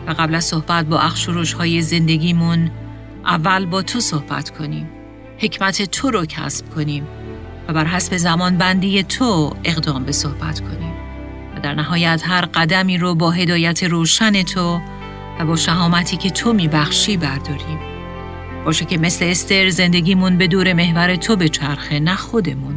و 0.07 0.11
قبل 0.11 0.35
از 0.35 0.45
صحبت 0.45 0.85
با 0.85 0.99
اخشورش 0.99 1.53
های 1.53 1.81
زندگیمون 1.81 2.71
اول 3.25 3.65
با 3.65 3.81
تو 3.81 3.99
صحبت 3.99 4.49
کنیم. 4.49 4.89
حکمت 5.37 5.81
تو 5.81 6.11
رو 6.11 6.25
کسب 6.25 6.69
کنیم 6.69 7.07
و 7.67 7.73
بر 7.73 7.85
حسب 7.85 8.17
زمان 8.17 8.57
بندی 8.57 9.03
تو 9.03 9.53
اقدام 9.63 10.03
به 10.03 10.11
صحبت 10.11 10.59
کنیم. 10.59 10.93
و 11.55 11.59
در 11.59 11.73
نهایت 11.73 12.21
هر 12.25 12.41
قدمی 12.41 12.97
رو 12.97 13.15
با 13.15 13.31
هدایت 13.31 13.83
روشن 13.83 14.43
تو 14.43 14.79
و 15.39 15.45
با 15.45 15.55
شهامتی 15.55 16.17
که 16.17 16.29
تو 16.29 16.53
میبخشی 16.53 17.17
برداریم. 17.17 17.88
باشه 18.69 18.85
که 18.85 18.97
مثل 18.97 19.25
استر 19.25 19.69
زندگیمون 19.69 20.37
به 20.37 20.47
دور 20.47 20.73
محور 20.73 21.15
تو 21.15 21.35
به 21.35 21.49
چرخه 21.49 21.99
نه 21.99 22.15
خودمون. 22.15 22.75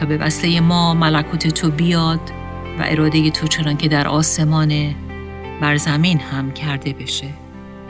تا 0.00 0.06
به 0.06 0.16
وسیله 0.16 0.60
ما 0.60 0.94
ملکوت 0.94 1.48
تو 1.48 1.70
بیاد 1.70 2.20
و 2.78 2.84
اراده 2.86 3.30
تو 3.30 3.46
چنان 3.46 3.76
که 3.76 3.88
در 3.88 4.08
آسمان 4.08 4.94
بر 5.60 5.76
زمین 5.76 6.20
هم 6.20 6.52
کرده 6.52 6.92
بشه. 6.92 7.28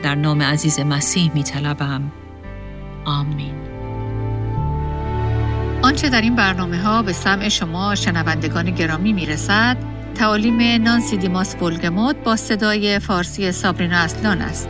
در 0.03 0.15
نام 0.15 0.41
عزیز 0.41 0.79
مسیح 0.79 1.31
می 1.33 1.43
طلبم 1.43 2.11
آمین. 3.05 3.55
آنچه 5.81 6.09
در 6.09 6.21
این 6.21 6.35
برنامه 6.35 6.81
ها 6.81 7.01
به 7.01 7.13
سمع 7.13 7.49
شما 7.49 7.95
شنوندگان 7.95 8.71
گرامی 8.71 9.13
می 9.13 9.25
رسد 9.25 9.77
تعالیم 10.15 10.83
نانسی 10.83 11.17
دیماس 11.17 11.61
ولگموت 11.61 12.15
با 12.15 12.35
صدای 12.35 12.99
فارسی 12.99 13.51
سابرینا 13.51 13.97
اصلان 13.97 14.41
است. 14.41 14.69